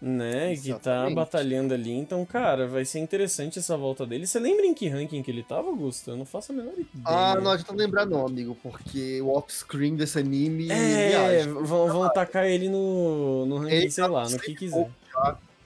Né? 0.02 0.56
Que 0.56 0.70
tá 0.70 0.76
Exatamente. 0.76 1.16
batalhando 1.16 1.74
ali. 1.76 1.92
Então, 1.92 2.26
cara, 2.26 2.68
vai 2.68 2.84
ser 2.84 3.00
interessante 3.00 3.60
essa 3.60 3.78
volta 3.78 4.06
dele. 4.06 4.26
Você 4.26 4.40
lembra 4.40 4.66
em 4.66 4.74
que 4.74 4.90
ranking 4.90 5.22
que 5.22 5.30
ele 5.30 5.44
tava, 5.44 5.68
Augusto? 5.68 6.10
Eu 6.10 6.18
não 6.18 6.26
faço 6.26 6.52
a 6.52 6.56
menor 6.56 6.74
ideia. 6.74 6.88
Ah, 7.06 7.40
não 7.40 7.52
adianta 7.52 7.74
lembrar 7.74 8.06
não, 8.08 8.26
amigo, 8.26 8.58
porque 8.64 9.22
o 9.22 9.30
off-screen 9.30 9.96
desse 9.96 10.18
anime 10.18 10.70
É, 10.72 11.46
vão, 11.46 11.88
vão 11.88 12.12
tacar 12.12 12.48
ele 12.48 12.68
no, 12.68 13.46
no 13.46 13.58
ranking, 13.60 13.76
Ele 13.76 13.92
sei 13.92 14.08
lá, 14.08 14.28
no 14.28 14.40
que 14.40 14.56
quiser. 14.56 14.90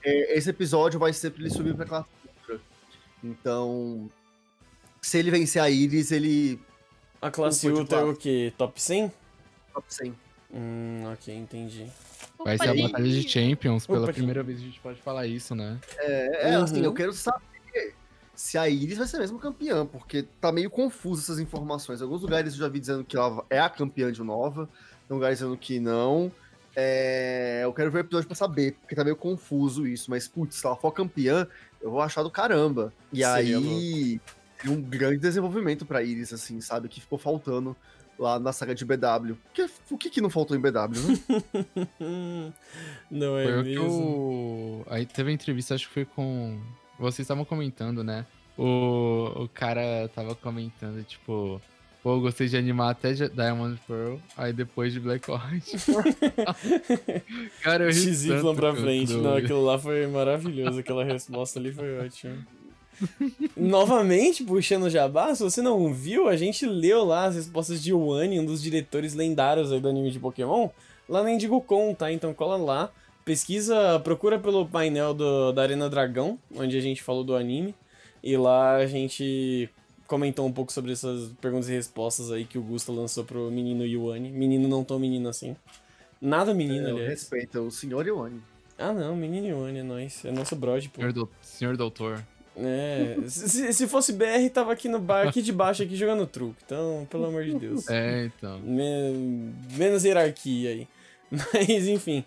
É, 0.04 0.38
esse 0.38 0.50
episódio 0.50 1.00
vai 1.00 1.14
ser 1.14 1.32
pra 1.32 1.42
ele 1.42 1.50
subir 1.50 1.74
pra 1.74 2.06
ultra. 2.26 2.62
Então, 3.24 4.10
se 5.02 5.18
ele 5.18 5.32
vencer 5.32 5.62
a 5.62 5.70
Iris, 5.70 6.12
ele 6.12 6.60
A 7.26 7.32
classe 7.32 7.68
Ultra 7.68 8.02
é 8.02 8.04
o 8.04 8.16
quê? 8.16 8.54
Top 8.56 8.80
100? 8.80 9.12
top 9.74 9.86
100. 9.92 10.16
Hum, 10.54 11.04
ok, 11.12 11.36
entendi. 11.36 11.88
Vai 12.44 12.56
ser 12.56 12.70
a 12.70 12.76
Batalha 12.76 13.10
de 13.10 13.28
Champions, 13.28 13.88
pela 13.88 14.04
Opa, 14.04 14.14
primeira 14.14 14.44
vez 14.44 14.60
a 14.60 14.62
gente 14.62 14.80
pode 14.80 15.02
falar 15.02 15.26
isso, 15.26 15.56
né? 15.56 15.80
É, 15.98 16.50
é, 16.52 16.56
assim, 16.56 16.78
Uhum. 16.78 16.86
eu 16.86 16.94
quero 16.94 17.12
saber 17.14 17.96
se 18.36 18.60
a 18.60 18.70
Iris 18.70 19.00
vai 19.00 19.08
ser 19.08 19.18
mesmo 19.18 19.40
campeã, 19.40 19.88
porque 19.88 20.22
tá 20.40 20.52
meio 20.52 20.70
confuso 20.70 21.24
essas 21.24 21.40
informações. 21.40 22.00
Em 22.00 22.04
alguns 22.04 22.22
lugares 22.22 22.54
eu 22.54 22.60
já 22.60 22.68
vi 22.68 22.80
dizendo 22.80 23.04
que 23.04 23.18
ela 23.18 23.44
é 23.50 23.60
a 23.60 23.70
campeã 23.72 24.12
de 24.12 24.22
Nova, 24.22 24.70
em 25.10 25.14
lugares 25.14 25.40
dizendo 25.40 25.58
que 25.58 25.80
não. 25.80 26.32
É, 26.76 27.62
eu 27.64 27.74
quero 27.74 27.90
ver 27.90 28.00
o 28.00 28.02
episódio 28.02 28.28
pra 28.28 28.36
saber, 28.36 28.74
porque 28.82 28.94
tá 28.94 29.04
meio 29.04 29.16
confuso 29.16 29.88
isso. 29.88 30.12
Mas, 30.12 30.28
putz, 30.28 30.58
se 30.58 30.66
ela 30.68 30.76
for 30.76 30.92
campeã, 30.92 31.48
eu 31.82 31.90
vou 31.90 32.02
achar 32.02 32.22
do 32.22 32.30
caramba. 32.30 32.94
E 33.12 33.24
Seria 33.24 33.58
aí, 33.58 34.22
tem 34.66 34.74
um 34.76 34.82
grande 34.82 35.20
desenvolvimento 35.20 35.86
pra 35.86 36.02
Iris, 36.02 36.34
assim, 36.34 36.60
sabe? 36.60 36.90
Que 36.90 37.00
ficou 37.00 37.20
faltando 37.20 37.76
lá 38.18 38.40
na 38.40 38.52
saga 38.52 38.74
de 38.74 38.84
BW. 38.84 39.36
Que- 39.54 39.70
o 39.92 39.98
que, 39.98 40.10
que 40.10 40.22
não 40.22 40.30
faltou 40.30 40.58
em 40.58 40.60
BW, 40.60 41.00
né? 41.00 42.54
Não 43.12 43.38
é 43.38 43.44
Foi 43.46 43.64
mesmo? 43.64 43.88
o... 43.88 44.86
Aí 44.90 45.06
teve 45.06 45.30
a 45.30 45.34
entrevista, 45.34 45.76
acho 45.76 45.88
que 45.88 45.94
foi 45.94 46.06
com... 46.06 46.60
Vocês 46.98 47.20
estavam 47.20 47.46
comentando, 47.46 48.04
né? 48.04 48.26
O, 48.58 49.44
o 49.44 49.50
cara 49.50 50.10
tava 50.16 50.34
comentando, 50.34 51.04
tipo... 51.04 51.62
Pô, 52.02 52.16
eu 52.18 52.22
gostei 52.22 52.48
de 52.48 52.56
animar 52.56 52.92
até 52.92 53.14
Diamond 53.14 53.80
Pearl, 53.88 54.18
aí 54.38 54.54
depois 54.54 54.94
de 54.94 55.00
Black 55.00 55.26
White. 55.30 55.76
cara, 57.64 57.86
eu 57.86 57.90
ri 57.90 57.94
XY 57.96 58.30
tanto 58.30 58.56
pra 58.56 58.76
frente. 58.76 59.14
Não, 59.14 59.36
aquilo 59.36 59.66
lá 59.66 59.80
foi 59.80 60.06
maravilhoso. 60.06 60.80
Aquela 60.80 61.04
resposta 61.04 61.58
ali 61.58 61.72
foi 61.74 61.98
ótima. 61.98 62.38
Novamente, 63.56 64.44
puxando 64.44 64.84
o 64.84 64.90
jabá, 64.90 65.34
se 65.36 65.44
você 65.44 65.62
não 65.62 65.94
viu, 65.94 66.28
a 66.28 66.36
gente 66.36 66.66
leu 66.66 67.04
lá 67.04 67.26
as 67.26 67.36
respostas 67.36 67.82
de 67.82 67.94
Wani, 67.94 68.40
um 68.40 68.46
dos 68.46 68.62
diretores 68.62 69.14
lendários 69.14 69.72
aí 69.72 69.80
do 69.80 69.88
anime 69.90 70.12
de 70.12 70.20
Pokémon, 70.20 70.70
lá 71.08 71.24
na 71.24 71.32
IndigoCon, 71.32 71.94
tá? 71.94 72.12
Então 72.12 72.34
cola 72.34 72.58
lá, 72.58 72.92
pesquisa, 73.24 74.00
procura 74.04 74.40
pelo 74.40 74.66
painel 74.66 75.14
do, 75.14 75.52
da 75.52 75.62
Arena 75.62 75.90
Dragão, 75.90 76.38
onde 76.56 76.78
a 76.78 76.82
gente 76.82 77.02
falou 77.04 77.24
do 77.24 77.36
anime, 77.36 77.74
e 78.24 78.36
lá 78.38 78.76
a 78.78 78.86
gente 78.86 79.70
comentou 80.08 80.46
um 80.46 80.52
pouco 80.52 80.72
sobre 80.72 80.92
essas 80.92 81.32
perguntas 81.42 81.68
e 81.70 81.74
respostas 81.74 82.32
aí 82.32 82.46
que 82.46 82.58
o 82.58 82.62
Gusta 82.62 82.92
lançou 82.92 83.24
pro 83.24 83.50
menino 83.50 83.86
Yuani. 83.86 84.30
Menino 84.32 84.68
não 84.68 84.84
tão 84.84 85.00
menino 85.00 85.30
assim. 85.30 85.56
Nada 86.22 86.54
menino, 86.54 86.88
Eu 86.90 86.96
aliás. 86.98 87.10
respeito 87.10 87.60
o 87.60 87.72
senhor 87.72 88.06
Iwane. 88.08 88.42
Ah, 88.78 88.92
não, 88.94 89.16
menino 89.16 89.48
Ione 89.48 89.80
é 89.80 89.84
nóis. 89.84 90.24
É 90.26 90.32
nosso 90.32 90.56
brode, 90.56 90.90
pô. 90.90 91.02
Senhor, 91.02 91.14
dou- 91.14 91.30
senhor 91.42 91.78
doutor. 91.78 92.24
É. 92.58 93.18
Se, 93.28 93.74
se 93.74 93.88
fosse 93.88 94.14
BR, 94.14 94.50
tava 94.54 94.72
aqui 94.72 94.88
no 94.88 95.00
bar, 95.00 95.28
aqui 95.28 95.42
de 95.42 95.52
baixo, 95.52 95.84
aqui 95.84 95.96
jogando 95.96 96.26
truque. 96.26 96.62
Então, 96.66 97.06
pelo 97.10 97.26
amor 97.26 97.44
de 97.44 97.54
Deus. 97.56 97.90
É, 97.90 98.26
então. 98.26 98.60
Me- 98.60 99.54
menos 99.78 100.06
hierarquia 100.06 100.70
aí. 100.70 100.88
Mas, 101.32 101.88
enfim. 101.88 102.24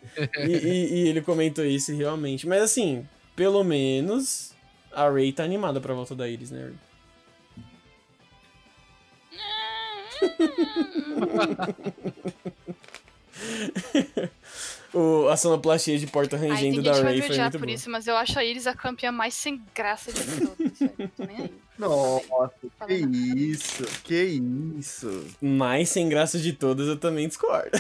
E, 0.47 0.53
e- 0.53 0.95
e 1.05 1.09
ele 1.09 1.23
comentou 1.23 1.65
isso 1.65 1.95
realmente. 1.97 2.47
Mas, 2.47 2.63
assim, 2.63 3.07
pelo 3.35 3.65
menos 3.65 4.53
a 4.93 5.09
Ray 5.09 5.33
tá 5.33 5.45
animada 5.45 5.81
pra 5.81 5.95
volta 5.95 6.15
da 6.15 6.29
Iris, 6.29 6.51
né, 6.51 6.65
Ray? 6.65 6.75
o, 14.95 15.29
a 15.29 15.37
sonoplastia 15.37 15.99
de 15.99 16.07
porta 16.07 16.37
rangendo 16.37 16.59
gente 16.77 16.81
da 16.83 16.93
Ray 17.03 17.21
foi 17.23 17.37
muito 17.39 17.53
por 17.53 17.61
boa. 17.67 17.71
isso, 17.73 17.91
mas 17.91 18.07
eu 18.07 18.17
acho 18.17 18.39
a 18.39 18.45
Iris 18.45 18.67
a 18.67 18.75
campeã 18.75 19.13
mais 19.13 19.35
sem 19.35 19.61
graça 19.75 20.13
de 20.13 20.21
todas. 20.47 21.59
Nossa, 21.79 22.51
que 22.89 22.95
isso, 22.95 23.85
que 24.03 24.43
isso. 24.79 25.25
Mais 25.41 25.89
sem 25.89 26.09
graça 26.09 26.37
de 26.39 26.53
todas, 26.53 26.89
eu 26.89 26.97
também 26.97 27.29
discordo. 27.29 27.71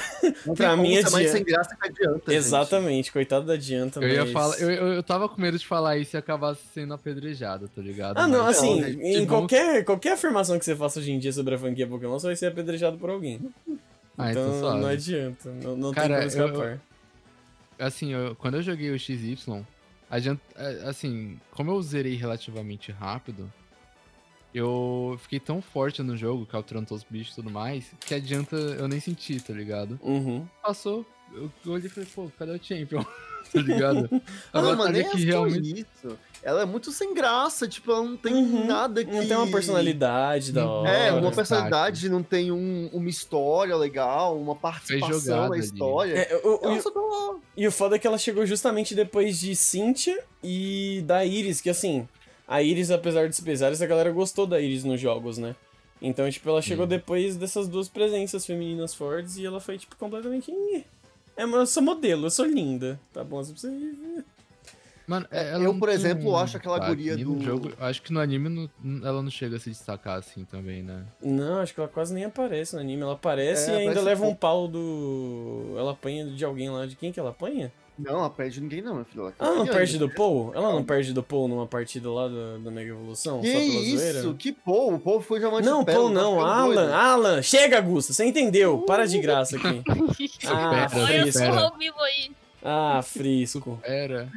Não 0.46 0.54
Pra 0.54 0.76
mim, 0.76 0.94
ser 1.02 1.10
mais 1.10 1.14
adianta. 1.14 1.32
sem 1.32 1.44
graça 1.44 1.76
que 1.76 1.88
adianta, 1.88 2.18
gente. 2.30 2.34
Exatamente, 2.34 3.10
coitado 3.12 3.44
da 3.46 3.56
Dianta, 3.56 4.00
Eu 4.00 4.08
ia 4.08 4.20
mas... 4.24 4.32
falar. 4.32 4.60
Eu, 4.60 4.70
eu, 4.70 4.86
eu 4.94 5.02
tava 5.02 5.28
com 5.28 5.40
medo 5.40 5.58
de 5.58 5.66
falar 5.66 5.96
isso 5.98 6.16
e 6.16 6.18
acabar 6.18 6.54
sendo 6.72 6.94
apedrejado, 6.94 7.68
tá 7.68 7.82
ligado? 7.82 8.18
Ah, 8.18 8.28
não, 8.28 8.44
Mas- 8.44 8.58
assim, 8.58 8.80
né? 8.80 8.90
em 8.90 9.14
Tipo, 9.14 9.26
qualquer, 9.26 9.84
qualquer 9.84 10.12
afirmação 10.12 10.58
que 10.58 10.64
você 10.64 10.76
faça 10.76 11.00
hoje 11.00 11.10
em 11.10 11.18
dia 11.18 11.32
sobre 11.32 11.56
a 11.56 11.58
franquia 11.58 11.86
Pokémon, 11.86 12.18
você 12.20 12.28
vai 12.28 12.36
ser 12.36 12.46
apedrejado 12.46 12.98
por 12.98 13.10
alguém. 13.10 13.40
Ah, 14.16 14.30
então, 14.30 14.56
então 14.58 14.78
não 14.78 14.88
adianta, 14.88 15.50
não, 15.62 15.76
não 15.76 15.92
Cara, 15.92 16.20
tem 16.20 16.30
como 16.30 16.42
eu- 16.42 16.46
escapar. 16.52 16.80
Assim, 17.78 18.12
eu- 18.12 18.34
quando 18.36 18.54
eu 18.56 18.62
joguei 18.62 18.90
o 18.90 18.98
XY, 18.98 19.64
adianta, 20.10 20.42
assim, 20.88 21.38
como 21.52 21.70
eu 21.70 21.82
zerei 21.82 22.14
relativamente 22.16 22.90
rápido, 22.90 23.50
eu 24.54 25.16
fiquei 25.22 25.38
tão 25.38 25.60
forte 25.60 26.02
no 26.02 26.16
jogo, 26.16 26.46
capturando 26.46 26.86
todos 26.88 27.04
os 27.04 27.08
bichos 27.10 27.32
e 27.32 27.36
tudo 27.36 27.50
mais, 27.50 27.92
que 28.06 28.14
adianta 28.14 28.56
eu 28.56 28.88
nem 28.88 28.98
senti, 28.98 29.40
tá 29.40 29.52
ligado? 29.52 29.98
Uhum. 30.02 30.46
Passou, 30.62 31.06
eu 31.32 31.50
olhei 31.66 31.86
e 31.86 31.90
falei, 31.90 32.08
pô, 32.14 32.30
cadê 32.38 32.52
o 32.52 32.62
Champion? 32.62 33.04
tá 33.52 33.60
ligado? 33.60 34.08
A 34.52 34.60
Não, 34.60 34.68
mas 34.70 34.78
batalha 34.78 35.02
nem 35.02 35.10
que 35.10 35.24
realmente. 35.24 35.80
isso. 35.80 36.18
Ela 36.42 36.62
é 36.62 36.64
muito 36.64 36.92
sem 36.92 37.12
graça, 37.14 37.66
tipo, 37.66 37.90
ela 37.90 38.02
não 38.04 38.16
tem 38.16 38.32
Uhum. 38.32 38.66
nada 38.66 39.04
que... 39.04 39.10
Não 39.10 39.26
tem 39.26 39.36
uma 39.36 39.48
personalidade 39.50 40.52
da 40.52 40.64
Uhum. 40.64 40.70
hora. 40.70 40.90
É, 40.90 41.12
uma 41.12 41.32
personalidade, 41.32 42.08
não 42.08 42.22
tem 42.22 42.52
um- 42.52 42.88
uma 42.92 43.08
história 43.08 43.74
legal, 43.76 44.38
uma 44.38 44.54
participação 44.54 45.48
na 45.48 45.58
história. 45.58 46.14
É, 46.14 46.40
o- 46.44 46.60
o- 46.62 46.70
Ela 46.70 46.80
só 46.80 46.90
tá 46.92 47.00
lá. 47.00 47.36
E 47.56 47.66
o 47.66 47.72
foda 47.72 47.96
é 47.96 47.98
que 47.98 48.06
ela 48.06 48.18
chegou 48.18 48.46
justamente 48.46 48.94
depois 48.94 49.38
de 49.40 49.56
Cynthia 49.56 50.16
e 50.42 51.02
da 51.06 51.24
Iris, 51.24 51.60
que 51.60 51.68
assim, 51.70 52.06
a 52.46 52.62
Iris, 52.62 52.90
apesar 52.92 53.28
dos 53.28 53.40
pesares, 53.40 53.82
a 53.82 53.86
galera 53.86 54.12
gostou 54.12 54.46
da 54.46 54.60
Iris 54.60 54.84
nos 54.84 55.00
jogos, 55.00 55.38
né? 55.38 55.56
Então, 56.00 56.30
tipo, 56.30 56.48
ela 56.48 56.62
chegou 56.62 56.84
Sim. 56.86 56.90
depois 56.90 57.36
dessas 57.36 57.66
duas 57.66 57.88
presenças 57.88 58.46
femininas 58.46 58.94
fortes 58.94 59.36
e 59.38 59.44
ela 59.44 59.58
foi, 59.58 59.76
tipo, 59.76 59.96
completamente. 59.96 60.52
É, 61.38 61.46
mas 61.46 61.60
eu 61.60 61.66
sou 61.66 61.82
modelo, 61.82 62.26
eu 62.26 62.30
sou 62.30 62.44
linda. 62.44 62.98
Tá 63.12 63.22
bom, 63.22 63.36
você 63.42 63.52
precisa. 63.52 64.24
Mano, 65.06 65.26
é, 65.30 65.52
ela 65.52 65.64
Eu, 65.64 65.78
por 65.78 65.88
exemplo, 65.88 66.32
um 66.32 66.36
acho 66.36 66.58
aquela 66.58 66.78
guria 66.86 67.16
do- 67.16 67.40
jogo, 67.40 67.72
acho 67.80 68.02
que 68.02 68.12
no 68.12 68.20
anime 68.20 68.48
não- 68.82 69.08
ela 69.08 69.22
não 69.22 69.30
chega 69.30 69.56
a 69.56 69.60
se 69.60 69.70
destacar 69.70 70.18
assim 70.18 70.44
também, 70.44 70.82
né? 70.82 71.06
Não, 71.22 71.60
acho 71.60 71.72
que 71.72 71.80
ela 71.80 71.88
quase 71.88 72.12
nem 72.12 72.24
aparece 72.24 72.74
no 72.74 72.80
anime. 72.82 73.00
Ela 73.02 73.14
aparece 73.14 73.70
É, 73.70 73.84
e 73.84 73.88
ainda 73.88 74.02
leva 74.02 74.22
um 74.24 74.26
pouco. 74.34 74.40
pau 74.40 74.68
do. 74.68 75.74
Ela 75.78 75.92
apanha 75.92 76.26
de 76.26 76.44
alguém 76.44 76.68
lá. 76.68 76.84
De 76.84 76.94
quem 76.94 77.10
que 77.10 77.18
ela 77.18 77.30
apanha? 77.30 77.72
Não, 77.98 78.18
ela 78.20 78.30
perde 78.30 78.60
ninguém 78.60 78.80
não, 78.80 78.94
meu 78.96 79.04
filho. 79.04 79.22
Ela 79.22 79.34
Ela 79.38 79.54
não 79.56 79.66
perde 79.66 79.94
ainda. 79.94 80.06
do 80.06 80.14
Paul? 80.14 80.52
Ela 80.54 80.72
não 80.72 80.84
perde 80.84 81.12
do 81.12 81.22
Paul 81.22 81.48
numa 81.48 81.66
partida 81.66 82.10
lá 82.10 82.28
da, 82.28 82.58
da 82.58 82.70
Mega 82.70 82.90
Evolução? 82.90 83.40
Que 83.40 83.48
só 83.52 83.58
pela 83.58 83.68
isso? 83.68 83.96
zoeira? 83.98 84.34
Que 84.34 84.52
Paul? 84.52 84.94
O 84.94 85.00
Paul 85.00 85.20
foi 85.20 85.38
diamante 85.40 85.66
Não, 85.66 85.84
Paul 85.84 86.08
não, 86.08 86.36
tá 86.38 86.46
Alan, 86.46 86.74
doido. 86.74 86.92
Alan, 86.94 87.42
chega, 87.42 87.80
Gusta, 87.80 88.12
você 88.12 88.24
entendeu? 88.24 88.78
Para 88.86 89.06
de 89.06 89.18
graça 89.18 89.56
aqui. 89.56 89.82
Ah, 90.46 90.86
espera. 91.26 91.52
só 91.52 91.58
ao 91.66 91.76
vivo 91.76 91.98
aí. 92.00 92.30
Ah, 92.70 93.00
frisco. 93.02 93.80
Era. 93.82 94.28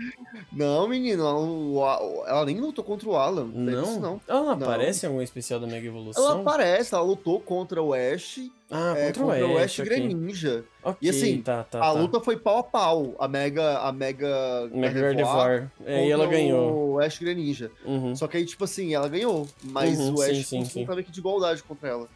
Não, 0.53 0.87
menino, 0.87 1.21
ela, 1.27 1.39
o- 1.39 2.23
ela 2.25 2.45
nem 2.45 2.59
lutou 2.59 2.83
contra 2.83 3.09
o 3.09 3.15
Alan. 3.15 3.49
Não, 3.53 3.83
isso, 3.83 3.99
Não? 3.99 4.21
Ela 4.27 4.39
não 4.39 4.45
Não. 4.57 4.67
aparece 4.67 5.05
em 5.05 5.09
algum 5.09 5.21
especial 5.21 5.59
da 5.59 5.67
Mega 5.67 5.85
Evolução? 5.87 6.23
Ela 6.23 6.41
aparece, 6.41 6.93
ela 6.93 7.03
lutou 7.03 7.39
contra 7.41 7.81
o 7.83 7.93
Ash, 7.93 8.39
Ah, 8.69 8.93
é, 8.97 9.07
contra, 9.07 9.23
contra 9.23 9.47
o 9.47 9.57
Ash, 9.57 9.79
ok. 9.79 9.85
Greninja. 9.85 10.63
Ok, 10.81 10.97
E 11.01 11.09
assim, 11.09 11.41
tá, 11.41 11.63
tá, 11.63 11.79
a 11.79 11.81
tá. 11.81 11.91
luta 11.91 12.19
foi 12.21 12.37
pau 12.37 12.59
a 12.59 12.63
pau. 12.63 13.15
A 13.19 13.27
Mega. 13.27 13.79
A 13.79 13.91
Mega. 13.91 14.69
Mega 14.73 15.01
Gardevoir. 15.01 15.69
É, 15.85 16.07
e 16.07 16.11
ela 16.11 16.25
ganhou. 16.25 16.93
O 16.93 16.99
Ash 16.99 17.19
Greninja. 17.19 17.69
Uhum. 17.85 18.15
Só 18.15 18.27
que 18.27 18.37
aí, 18.37 18.45
tipo 18.45 18.63
assim, 18.63 18.93
ela 18.95 19.09
ganhou. 19.09 19.45
Mas 19.61 19.99
Uhum, 19.99 20.13
o 20.13 20.17
sim, 20.19 20.31
Ash 20.31 20.47
sim, 20.47 20.63
sim. 20.65 20.85
tá 20.85 20.93
meio 20.93 21.05
que 21.05 21.11
de 21.11 21.19
igualdade 21.19 21.61
contra 21.63 21.89
ela. 21.89 22.07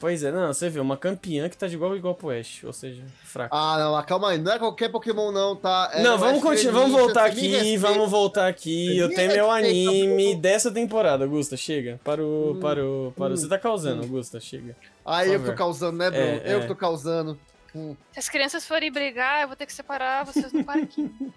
Pois 0.00 0.22
é, 0.22 0.30
não, 0.30 0.46
você 0.46 0.68
vê, 0.70 0.78
uma 0.78 0.96
campeã 0.96 1.48
que 1.48 1.56
tá 1.56 1.66
de 1.66 1.74
igual 1.74 1.96
igual 1.96 2.14
pro 2.14 2.30
Ash, 2.30 2.62
ou 2.62 2.72
seja, 2.72 3.02
fraca. 3.24 3.54
Ah, 3.54 3.76
não, 3.78 3.92
mas 3.92 4.06
calma 4.06 4.30
aí. 4.30 4.38
Não 4.38 4.52
é 4.52 4.58
qualquer 4.58 4.88
Pokémon, 4.90 5.32
não, 5.32 5.56
tá? 5.56 5.90
É 5.92 6.02
não, 6.02 6.14
o 6.14 6.18
vamos 6.18 6.40
continuar, 6.40 6.82
vamos 6.82 6.92
voltar 7.00 7.24
aqui, 7.24 7.76
vamos 7.76 8.08
voltar 8.08 8.46
aqui. 8.46 8.96
Eu 8.96 9.12
tenho 9.12 9.32
meu 9.32 9.50
anime 9.50 10.36
dessa 10.36 10.70
temporada, 10.70 11.26
Gusta, 11.26 11.56
chega. 11.56 11.98
Parou, 12.04 12.52
Hum, 12.52 12.60
parou, 12.60 13.12
parou. 13.12 13.32
hum, 13.32 13.36
Você 13.36 13.48
tá 13.48 13.58
causando, 13.58 14.04
hum. 14.04 14.08
Gusta, 14.08 14.38
chega. 14.38 14.76
Ah, 15.04 15.26
eu 15.26 15.40
que 15.40 15.46
tô 15.46 15.54
causando, 15.54 15.98
né, 15.98 16.10
Bruno? 16.10 16.26
É, 16.44 16.54
eu 16.54 16.60
é. 16.60 16.66
tô 16.66 16.76
causando. 16.76 17.36
Hum. 17.74 17.96
Se 18.12 18.20
as 18.20 18.28
crianças 18.28 18.64
forem 18.64 18.92
brigar, 18.92 19.42
eu 19.42 19.48
vou 19.48 19.56
ter 19.56 19.66
que 19.66 19.72
separar 19.72 20.24
vocês 20.24 20.52
do 20.52 20.62
parquinho. 20.62 21.12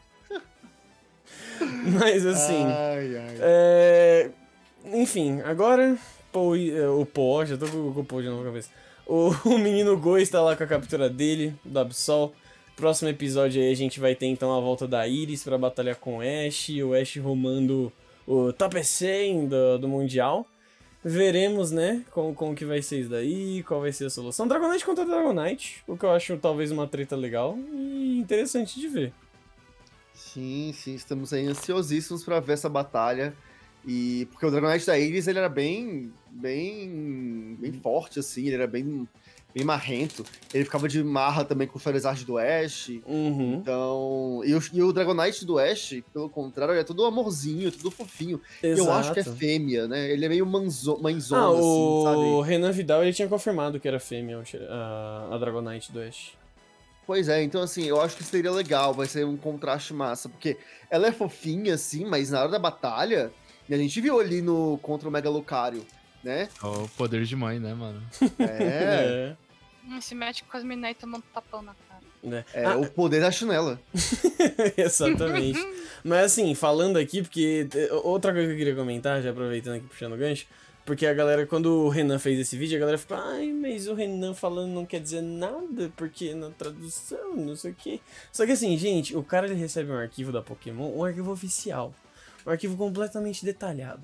Mas 1.99 2.25
assim. 2.25 2.63
Ai, 2.65 3.17
ai. 3.17 3.37
É... 3.39 4.29
Enfim, 4.93 5.41
agora 5.41 5.97
É, 6.33 6.87
o 6.87 7.05
Paul, 7.05 7.45
já 7.45 7.57
tô 7.57 7.67
com 7.67 7.99
o 7.99 8.05
Paul 8.05 8.21
de 8.21 8.29
novo 8.29 8.43
na 8.43 8.49
cabeça. 8.49 8.69
O, 9.05 9.31
o 9.45 9.57
menino 9.57 9.97
Go 9.97 10.17
está 10.17 10.41
lá 10.41 10.55
com 10.55 10.63
a 10.63 10.67
captura 10.67 11.09
dele, 11.09 11.53
do 11.63 11.79
Absol. 11.79 12.31
Próximo 12.75 13.09
episódio 13.09 13.61
aí 13.61 13.71
a 13.71 13.75
gente 13.75 13.99
vai 13.99 14.15
ter 14.15 14.27
então 14.27 14.55
a 14.55 14.59
volta 14.59 14.87
da 14.87 15.07
Iris 15.07 15.43
pra 15.43 15.57
batalhar 15.57 15.97
com 15.97 16.17
o 16.17 16.21
Ash, 16.21 16.69
o 16.69 16.93
Ash 16.93 17.17
rumando 17.17 17.91
o 18.25 18.53
top 18.53 18.83
100 18.83 19.47
do, 19.47 19.77
do 19.77 19.87
Mundial. 19.87 20.47
Veremos, 21.03 21.71
né, 21.71 22.03
como, 22.11 22.33
como 22.33 22.55
que 22.55 22.63
vai 22.63 22.81
ser 22.81 23.01
isso 23.01 23.09
daí, 23.09 23.63
qual 23.63 23.81
vai 23.81 23.91
ser 23.91 24.05
a 24.05 24.09
solução. 24.09 24.47
Dragonite 24.47 24.85
contra 24.85 25.03
Dragonite, 25.03 25.83
o 25.87 25.97
que 25.97 26.05
eu 26.05 26.11
acho 26.11 26.37
talvez 26.37 26.71
uma 26.71 26.87
treta 26.87 27.15
legal 27.15 27.57
e 27.73 28.19
interessante 28.19 28.79
de 28.79 28.87
ver. 28.87 29.13
Sim, 30.13 30.71
sim, 30.73 30.93
estamos 30.93 31.33
aí 31.33 31.47
ansiosíssimos 31.47 32.23
pra 32.23 32.39
ver 32.39 32.53
essa 32.53 32.69
batalha. 32.69 33.35
E 33.85 34.27
porque 34.31 34.45
o 34.45 34.51
Dragonite 34.51 34.85
da 34.85 34.97
Iris, 34.97 35.27
ele 35.27 35.39
era 35.39 35.49
bem 35.49 36.11
bem 36.29 37.57
bem 37.59 37.73
forte 37.73 38.19
assim, 38.19 38.45
ele 38.45 38.55
era 38.55 38.67
bem 38.67 39.07
bem 39.53 39.65
marrento. 39.65 40.25
Ele 40.53 40.63
ficava 40.63 40.87
de 40.87 41.03
marra 41.03 41.43
também 41.43 41.67
com 41.67 41.77
o 41.77 41.81
Charizard 41.81 42.23
do 42.25 42.37
Ash. 42.37 42.89
Uhum. 43.05 43.55
Então, 43.55 44.41
e 44.45 44.53
o, 44.55 44.61
e 44.73 44.81
o 44.81 44.93
Dragonite 44.93 45.45
do 45.45 45.59
Ash, 45.59 45.95
pelo 46.13 46.29
contrário, 46.29 46.73
é 46.75 46.83
tudo 46.83 47.05
amorzinho, 47.05 47.71
tudo 47.71 47.91
fofinho. 47.91 48.39
Eu 48.63 48.91
acho 48.91 49.11
que 49.13 49.19
é 49.19 49.21
Exato. 49.23 49.37
fêmea, 49.37 49.87
né? 49.87 50.09
Ele 50.09 50.25
é 50.25 50.29
meio 50.29 50.45
manzo, 50.45 50.97
mãezona, 51.01 51.41
Ah, 51.41 51.49
assim, 51.49 51.59
o 51.61 52.03
sabe? 52.43 52.49
Renan 52.49 52.71
Vidal 52.71 53.03
ele 53.03 53.13
tinha 53.13 53.27
confirmado 53.27 53.79
que 53.79 53.87
era 53.87 53.99
fêmea 53.99 54.39
o 54.39 54.43
a, 54.69 55.35
a 55.35 55.37
Dragonite 55.37 55.91
do 55.91 56.01
Ash. 56.01 56.33
Pois 57.05 57.27
é, 57.27 57.43
então 57.43 57.61
assim, 57.61 57.83
eu 57.83 57.99
acho 57.99 58.15
que 58.15 58.23
seria 58.23 58.51
legal, 58.51 58.93
vai 58.93 59.07
ser 59.07 59.25
um 59.25 59.35
contraste 59.35 59.93
massa, 59.93 60.29
porque 60.29 60.55
ela 60.89 61.07
é 61.07 61.11
fofinha, 61.11 61.73
assim, 61.73 62.05
mas 62.05 62.29
na 62.29 62.39
hora 62.39 62.49
da 62.49 62.59
batalha, 62.59 63.31
e 63.69 63.73
a 63.73 63.77
gente 63.77 63.99
viu 64.01 64.19
ali 64.19 64.41
no 64.41 64.77
contra 64.81 65.07
o 65.07 65.11
Mega 65.11 65.29
Lucario, 65.29 65.85
né? 66.23 66.49
É 66.63 66.65
o 66.67 66.87
poder 66.97 67.23
de 67.23 67.35
mãe, 67.35 67.59
né, 67.59 67.73
mano? 67.73 68.01
É, 68.39 69.35
Hum, 69.83 69.99
se 69.99 70.13
mete 70.13 70.43
com 70.43 70.55
as 70.55 70.63
minas 70.63 70.91
e 70.91 70.93
toma 70.93 71.17
um 71.17 71.21
tapão 71.33 71.63
na 71.63 71.73
cara. 71.89 72.01
né? 72.21 72.45
é 72.53 72.65
Ah, 72.65 72.77
o 72.77 72.87
poder 72.87 73.19
da 73.19 73.31
chinela. 73.31 73.81
Exatamente. 74.77 75.59
Mas 76.03 76.25
assim, 76.25 76.53
falando 76.53 76.97
aqui, 76.97 77.21
porque 77.23 77.67
eh, 77.73 77.89
outra 78.03 78.31
coisa 78.31 78.47
que 78.47 78.53
eu 78.53 78.57
queria 78.57 78.75
comentar, 78.75 79.21
já 79.21 79.31
aproveitando 79.31 79.77
aqui 79.77 79.87
puxando 79.87 80.13
o 80.13 80.17
gancho, 80.17 80.45
porque 80.85 81.05
a 81.05 81.13
galera, 81.13 81.45
quando 81.45 81.65
o 81.85 81.89
Renan 81.89 82.19
fez 82.19 82.39
esse 82.39 82.55
vídeo, 82.57 82.77
a 82.77 82.79
galera 82.79 82.97
ficou, 82.97 83.17
ai, 83.17 83.51
mas 83.51 83.87
o 83.87 83.93
Renan 83.93 84.33
falando 84.33 84.71
não 84.71 84.85
quer 84.85 84.99
dizer 84.99 85.21
nada, 85.21 85.91
porque 85.95 86.33
na 86.33 86.51
tradução, 86.51 87.35
não 87.35 87.55
sei 87.55 87.71
o 87.71 87.75
quê. 87.75 87.99
Só 88.31 88.45
que 88.45 88.51
assim, 88.51 88.77
gente, 88.77 89.15
o 89.15 89.23
cara 89.23 89.47
ele 89.47 89.55
recebe 89.55 89.91
um 89.91 89.97
arquivo 89.97 90.31
da 90.31 90.41
Pokémon, 90.41 90.91
um 90.95 91.03
arquivo 91.03 91.31
oficial, 91.31 91.93
um 92.45 92.49
arquivo 92.49 92.77
completamente 92.77 93.43
detalhado. 93.45 94.03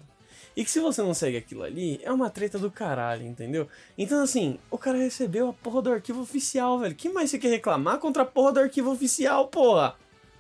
E 0.55 0.63
que 0.63 0.71
se 0.71 0.79
você 0.79 1.03
não 1.03 1.13
segue 1.13 1.37
aquilo 1.37 1.61
ali, 1.63 1.99
é 2.03 2.11
uma 2.11 2.31
treta 2.31 2.57
do 2.57 2.71
caralho, 2.71 3.23
entendeu? 3.23 3.67
Então, 3.95 4.23
assim, 4.23 4.57
o 4.71 4.77
cara 4.77 4.97
recebeu 4.97 5.49
a 5.49 5.53
porra 5.53 5.83
do 5.83 5.91
arquivo 5.91 6.21
oficial, 6.21 6.79
velho. 6.79 6.95
que 6.95 7.09
mais 7.09 7.29
você 7.29 7.37
quer 7.37 7.49
reclamar 7.49 7.99
contra 7.99 8.23
a 8.23 8.25
porra 8.25 8.53
do 8.53 8.59
arquivo 8.61 8.91
oficial, 8.91 9.47
porra? 9.49 9.95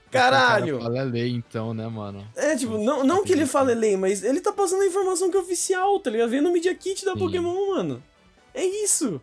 Caralho! 0.09 0.81
Fala 0.81 1.03
lei, 1.03 1.29
então, 1.29 1.73
né, 1.73 1.87
mano? 1.87 2.27
É, 2.35 2.55
tipo, 2.55 2.77
não, 2.77 3.03
não 3.03 3.23
que 3.23 3.33
ele 3.33 3.45
fale 3.45 3.75
lei, 3.75 3.97
mas 3.97 4.23
ele 4.23 4.39
tá 4.39 4.51
passando 4.51 4.81
a 4.81 4.87
informação 4.87 5.29
que 5.29 5.37
é 5.37 5.39
oficial, 5.39 5.99
tá 5.99 6.09
ligado? 6.09 6.29
Vem 6.29 6.41
no 6.41 6.51
Media 6.51 6.73
Kit 6.73 7.05
da 7.05 7.13
Sim. 7.13 7.19
Pokémon, 7.19 7.75
mano. 7.75 8.03
É 8.53 8.65
isso. 8.65 9.21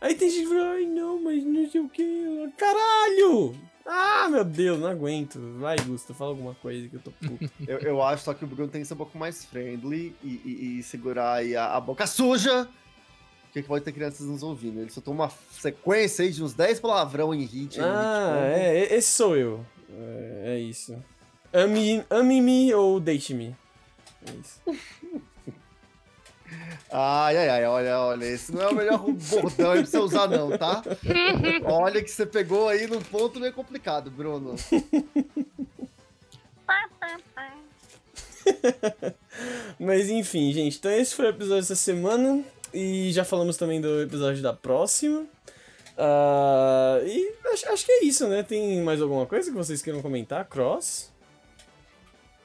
Aí 0.00 0.14
tem 0.14 0.30
gente 0.30 0.42
que 0.42 0.54
fala, 0.54 0.74
ai 0.74 0.84
não, 0.84 1.20
mas 1.20 1.42
não 1.42 1.68
sei 1.68 1.80
o 1.80 1.88
que. 1.88 2.52
Caralho! 2.56 3.56
Ah, 3.88 4.28
meu 4.28 4.44
Deus, 4.44 4.80
não 4.80 4.88
aguento. 4.88 5.38
Vai, 5.58 5.76
Gusta, 5.78 6.12
fala 6.12 6.30
alguma 6.30 6.54
coisa 6.56 6.88
que 6.88 6.96
eu 6.96 7.00
tô 7.00 7.12
puto. 7.12 7.48
Eu, 7.68 7.78
eu 7.78 8.02
acho 8.02 8.24
só 8.24 8.34
que 8.34 8.44
o 8.44 8.48
Bruno 8.48 8.68
tem 8.70 8.80
que 8.80 8.86
ser 8.88 8.94
um 8.94 8.96
pouco 8.98 9.16
mais 9.16 9.44
friendly 9.44 10.14
e, 10.24 10.28
e- 10.44 10.78
e 10.78 10.82
segurar 10.82 11.34
aí 11.34 11.54
a, 11.56 11.76
a 11.76 11.80
boca 11.80 12.04
suja. 12.06 12.68
Porque 13.44 13.62
que 13.62 13.68
pode 13.68 13.84
ter 13.84 13.92
crianças 13.92 14.26
nos 14.26 14.42
ouvindo. 14.42 14.80
Ele 14.80 14.90
soltou 14.90 15.14
uma 15.14 15.30
sequência 15.52 16.24
aí 16.24 16.32
de 16.32 16.42
uns 16.42 16.52
10 16.52 16.80
palavrão 16.80 17.32
em 17.32 17.44
hit. 17.44 17.78
aí, 17.80 17.86
ah, 17.88 18.32
tipo, 18.32 18.60
é, 18.60 18.78
e- 18.80 18.94
esse 18.96 19.10
sou 19.12 19.36
eu. 19.36 19.64
É, 19.88 20.56
é 20.56 20.58
isso. 20.58 20.96
Ame- 21.52 22.04
Ame-me 22.10 22.74
ou 22.74 22.98
deixe-me. 23.00 23.54
É 24.26 24.32
isso. 24.32 24.60
Ai, 26.90 27.36
ai, 27.36 27.48
ai, 27.48 27.64
olha, 27.66 28.00
olha, 28.00 28.24
esse 28.24 28.52
não 28.52 28.62
é 28.62 28.68
o 28.68 28.74
melhor 28.74 28.98
bordão 29.30 29.72
aí 29.72 29.82
pra 29.82 29.90
você 29.90 29.98
usar, 29.98 30.28
não, 30.28 30.56
tá? 30.56 30.82
Olha 31.64 32.02
que 32.02 32.10
você 32.10 32.24
pegou 32.24 32.68
aí 32.68 32.86
num 32.86 33.00
ponto 33.02 33.40
meio 33.40 33.52
complicado, 33.52 34.10
Bruno. 34.10 34.54
Mas 39.78 40.08
enfim, 40.08 40.52
gente, 40.52 40.78
então 40.78 40.90
esse 40.90 41.14
foi 41.14 41.26
o 41.26 41.30
episódio 41.30 41.62
dessa 41.62 41.76
semana. 41.76 42.44
E 42.72 43.10
já 43.12 43.24
falamos 43.24 43.56
também 43.56 43.80
do 43.80 44.02
episódio 44.02 44.42
da 44.42 44.52
próxima. 44.52 45.26
Ah, 45.96 47.00
e 47.04 47.34
acho, 47.52 47.68
acho 47.70 47.86
que 47.86 47.92
é 47.92 48.04
isso, 48.04 48.28
né? 48.28 48.42
Tem 48.42 48.82
mais 48.82 49.00
alguma 49.00 49.26
coisa 49.26 49.50
que 49.50 49.56
vocês 49.56 49.80
queiram 49.80 50.02
comentar? 50.02 50.44
Cross? 50.44 51.10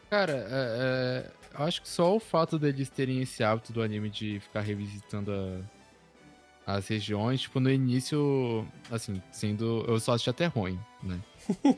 Cara, 0.09 0.33
é, 0.49 1.25
é, 1.25 1.25
acho 1.53 1.81
que 1.81 1.89
só 1.89 2.15
o 2.15 2.19
fato 2.19 2.57
deles 2.59 2.89
terem 2.89 3.21
esse 3.21 3.43
hábito 3.43 3.71
do 3.73 3.81
anime 3.81 4.09
de 4.09 4.39
ficar 4.39 4.61
revisitando 4.61 5.31
a- 5.31 6.75
as 6.75 6.87
regiões, 6.87 7.41
tipo, 7.41 7.59
no 7.59 7.71
início, 7.71 8.65
assim, 8.91 9.21
sendo. 9.31 9.83
Eu 9.87 9.99
só 9.99 10.13
assisti 10.13 10.29
até 10.29 10.45
ruim, 10.45 10.79
né? 11.03 11.19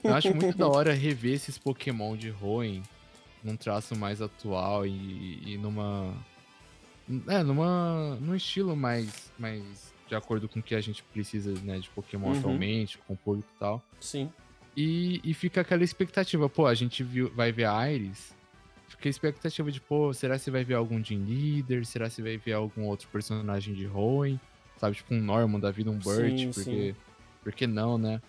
Eu 0.04 0.14
acho 0.14 0.34
muito 0.36 0.58
da 0.58 0.68
hora 0.68 0.94
rever 0.94 1.34
esses 1.34 1.58
Pokémon 1.58 2.16
de 2.18 2.30
ruim 2.30 2.84
num 3.44 3.56
traço 3.56 3.96
mais 3.96 4.22
atual 4.22 4.86
e, 4.86 5.54
e 5.54 5.58
numa. 5.58 6.14
É, 7.28 7.42
numa. 7.44 8.16
num 8.22 8.36
estilo 8.36 8.76
mais, 8.76 9.32
mais 9.40 9.94
de 10.08 10.16
acordo 10.16 10.48
com 10.50 10.60
o 10.60 10.64
que 10.64 10.76
a 10.76 10.82
gente 10.82 11.02
precisa, 11.04 11.52
né, 11.64 11.80
de 11.80 11.90
Pokémon 11.90 12.28
Uhum. 12.32 12.38
atualmente, 12.38 12.98
com 13.00 13.14
o 13.14 13.18
público 13.18 13.50
e 13.56 13.60
tal. 13.60 13.84
Sim. 14.00 14.30
E, 14.76 15.22
e 15.24 15.34
fica 15.34 15.62
aquela 15.62 15.84
expectativa, 15.84 16.48
pô, 16.50 16.66
a 16.68 16.74
gente 16.74 17.04
viu, 17.04 17.32
vai 17.34 17.52
ver 17.52 17.66
a 17.66 17.92
Iris. 17.92 18.34
A 19.04 19.10
expectativa 19.10 19.70
de, 19.70 19.82
pô, 19.82 20.14
será 20.14 20.40
que 20.40 20.50
vai 20.50 20.64
ver 20.64 20.76
algum 20.76 21.04
Gym 21.04 21.26
Leader? 21.26 21.86
Será 21.86 22.10
que 22.10 22.22
vai 22.22 22.38
ver 22.38 22.54
algum 22.54 22.84
outro 22.86 23.08
personagem 23.10 23.74
de 23.74 23.86
Hoenn? 23.86 24.38
Sabe, 24.78 24.96
tipo 24.96 25.14
um 25.14 25.22
Norman 25.22 25.60
da 25.60 25.72
vida, 25.72 25.92
um 25.92 25.98
Burt, 25.98 26.40
Sim, 26.40 26.52
porque, 26.54 26.94
sim. 26.94 26.96
porque 27.44 27.68
não, 27.68 27.98
né? 27.98 28.22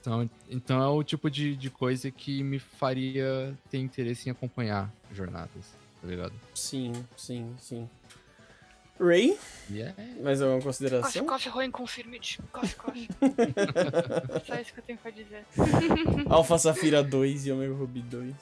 Então, 0.00 0.30
então 0.48 0.82
é 0.82 0.88
o 0.88 1.02
tipo 1.02 1.30
de, 1.30 1.56
de 1.56 1.70
coisa 1.70 2.10
que 2.10 2.42
me 2.42 2.58
faria 2.58 3.56
ter 3.70 3.78
interesse 3.78 4.28
em 4.28 4.32
acompanhar 4.32 4.92
jornadas, 5.12 5.74
tá 6.00 6.08
ligado? 6.08 6.32
Sim, 6.54 6.92
sim, 7.16 7.54
sim. 7.58 7.88
Ray, 9.00 9.36
é. 9.72 9.92
mais 10.22 10.40
alguma 10.40 10.58
Coffee, 10.60 10.64
consideração? 10.66 11.26
coffee, 11.26 11.50
ruim, 11.50 11.70
confirmed. 11.70 12.38
Coffee, 12.52 12.76
coffee. 12.76 13.08
Só 14.46 14.54
isso 14.54 14.72
que 14.72 14.78
eu 14.80 14.84
tenho 14.84 14.98
pra 14.98 15.10
dizer. 15.10 15.44
Alpha 16.30 16.56
Safira 16.58 17.02
2 17.02 17.46
e 17.46 17.52
Omega 17.52 17.74
Ruby 17.74 18.02
2. 18.02 18.34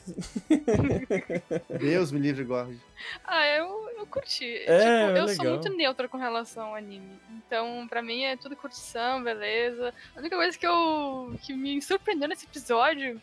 Deus 1.81 2.13
me 2.13 2.19
livre 2.21 2.45
guarde. 2.45 2.79
Ah, 3.25 3.47
eu, 3.47 3.91
eu 3.97 4.07
curti. 4.07 4.45
É, 4.45 4.79
tipo, 4.79 5.17
é 5.17 5.21
eu 5.21 5.29
sou 5.29 5.45
legal. 5.45 5.59
muito 5.59 5.77
neutra 5.77 6.07
com 6.09 6.19
relação 6.19 6.67
ao 6.69 6.75
anime. 6.75 7.19
Então, 7.31 7.87
pra 7.89 8.03
mim 8.03 8.25
é 8.25 8.37
tudo 8.37 8.55
curtição, 8.55 9.23
beleza. 9.23 9.95
A 10.15 10.21
única 10.21 10.37
coisa 10.37 10.57
que 10.59 10.67
eu. 10.67 11.35
que 11.43 11.55
me 11.55 11.81
surpreendeu 11.81 12.29
nesse 12.29 12.45
episódio 12.45 13.21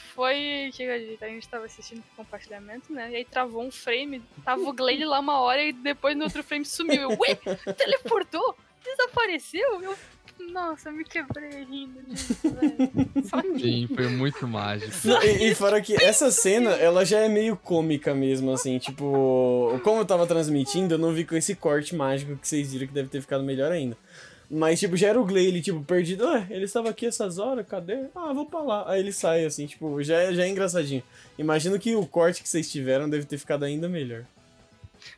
foi 0.00 0.70
que 0.74 0.82
a 0.82 0.98
gente, 0.98 1.24
a 1.24 1.28
gente 1.28 1.48
tava 1.48 1.64
assistindo 1.64 2.02
com 2.02 2.24
compartilhamento, 2.24 2.92
né? 2.92 3.10
E 3.10 3.16
aí 3.16 3.24
travou 3.24 3.62
um 3.62 3.70
frame, 3.70 4.22
tava 4.44 4.62
o 4.62 4.72
Glade 4.72 5.04
lá 5.04 5.20
uma 5.20 5.40
hora 5.40 5.62
e 5.62 5.72
depois 5.72 6.16
no 6.16 6.24
outro 6.24 6.42
frame 6.42 6.64
sumiu. 6.64 7.02
Eu, 7.02 7.18
ué, 7.18 7.34
teleportou? 7.74 8.56
Desapareceu? 8.84 9.82
Eu. 9.82 9.96
Nossa, 10.52 10.88
eu 10.88 10.94
me 10.94 11.04
quebrei 11.04 11.64
rindo 11.64 12.02
disso, 12.08 12.34
velho. 12.42 13.58
Sim, 13.58 13.88
foi 13.94 14.08
muito 14.08 14.48
mágico. 14.48 14.92
Não, 15.04 15.22
e, 15.22 15.50
e 15.50 15.54
fora 15.54 15.80
que 15.82 16.02
essa 16.02 16.30
cena, 16.30 16.70
ela 16.70 17.04
já 17.04 17.18
é 17.18 17.28
meio 17.28 17.56
cômica 17.56 18.14
mesmo, 18.14 18.50
assim, 18.50 18.78
tipo, 18.78 19.78
como 19.84 20.00
eu 20.00 20.06
tava 20.06 20.26
transmitindo, 20.26 20.94
eu 20.94 20.98
não 20.98 21.12
vi 21.12 21.24
com 21.24 21.36
esse 21.36 21.54
corte 21.54 21.94
mágico 21.94 22.36
que 22.36 22.48
vocês 22.48 22.72
viram 22.72 22.86
que 22.86 22.92
deve 22.94 23.08
ter 23.08 23.20
ficado 23.20 23.44
melhor 23.44 23.70
ainda. 23.70 23.96
Mas, 24.50 24.80
tipo, 24.80 24.96
já 24.96 25.08
era 25.08 25.20
o 25.20 25.24
Gley, 25.24 25.46
ele, 25.46 25.62
tipo, 25.62 25.80
perdido, 25.84 26.24
ué, 26.26 26.44
ele 26.50 26.64
estava 26.64 26.90
aqui 26.90 27.06
essas 27.06 27.38
horas, 27.38 27.64
cadê? 27.68 28.06
Ah, 28.16 28.32
vou 28.32 28.46
pra 28.46 28.60
lá. 28.60 28.90
Aí 28.90 28.98
ele 29.00 29.12
sai, 29.12 29.44
assim, 29.44 29.64
tipo, 29.66 30.02
já 30.02 30.16
é, 30.22 30.34
já 30.34 30.44
é 30.44 30.48
engraçadinho. 30.48 31.04
Imagino 31.38 31.78
que 31.78 31.94
o 31.94 32.04
corte 32.04 32.42
que 32.42 32.48
vocês 32.48 32.68
tiveram 32.70 33.08
deve 33.08 33.24
ter 33.26 33.38
ficado 33.38 33.64
ainda 33.64 33.88
melhor. 33.88 34.24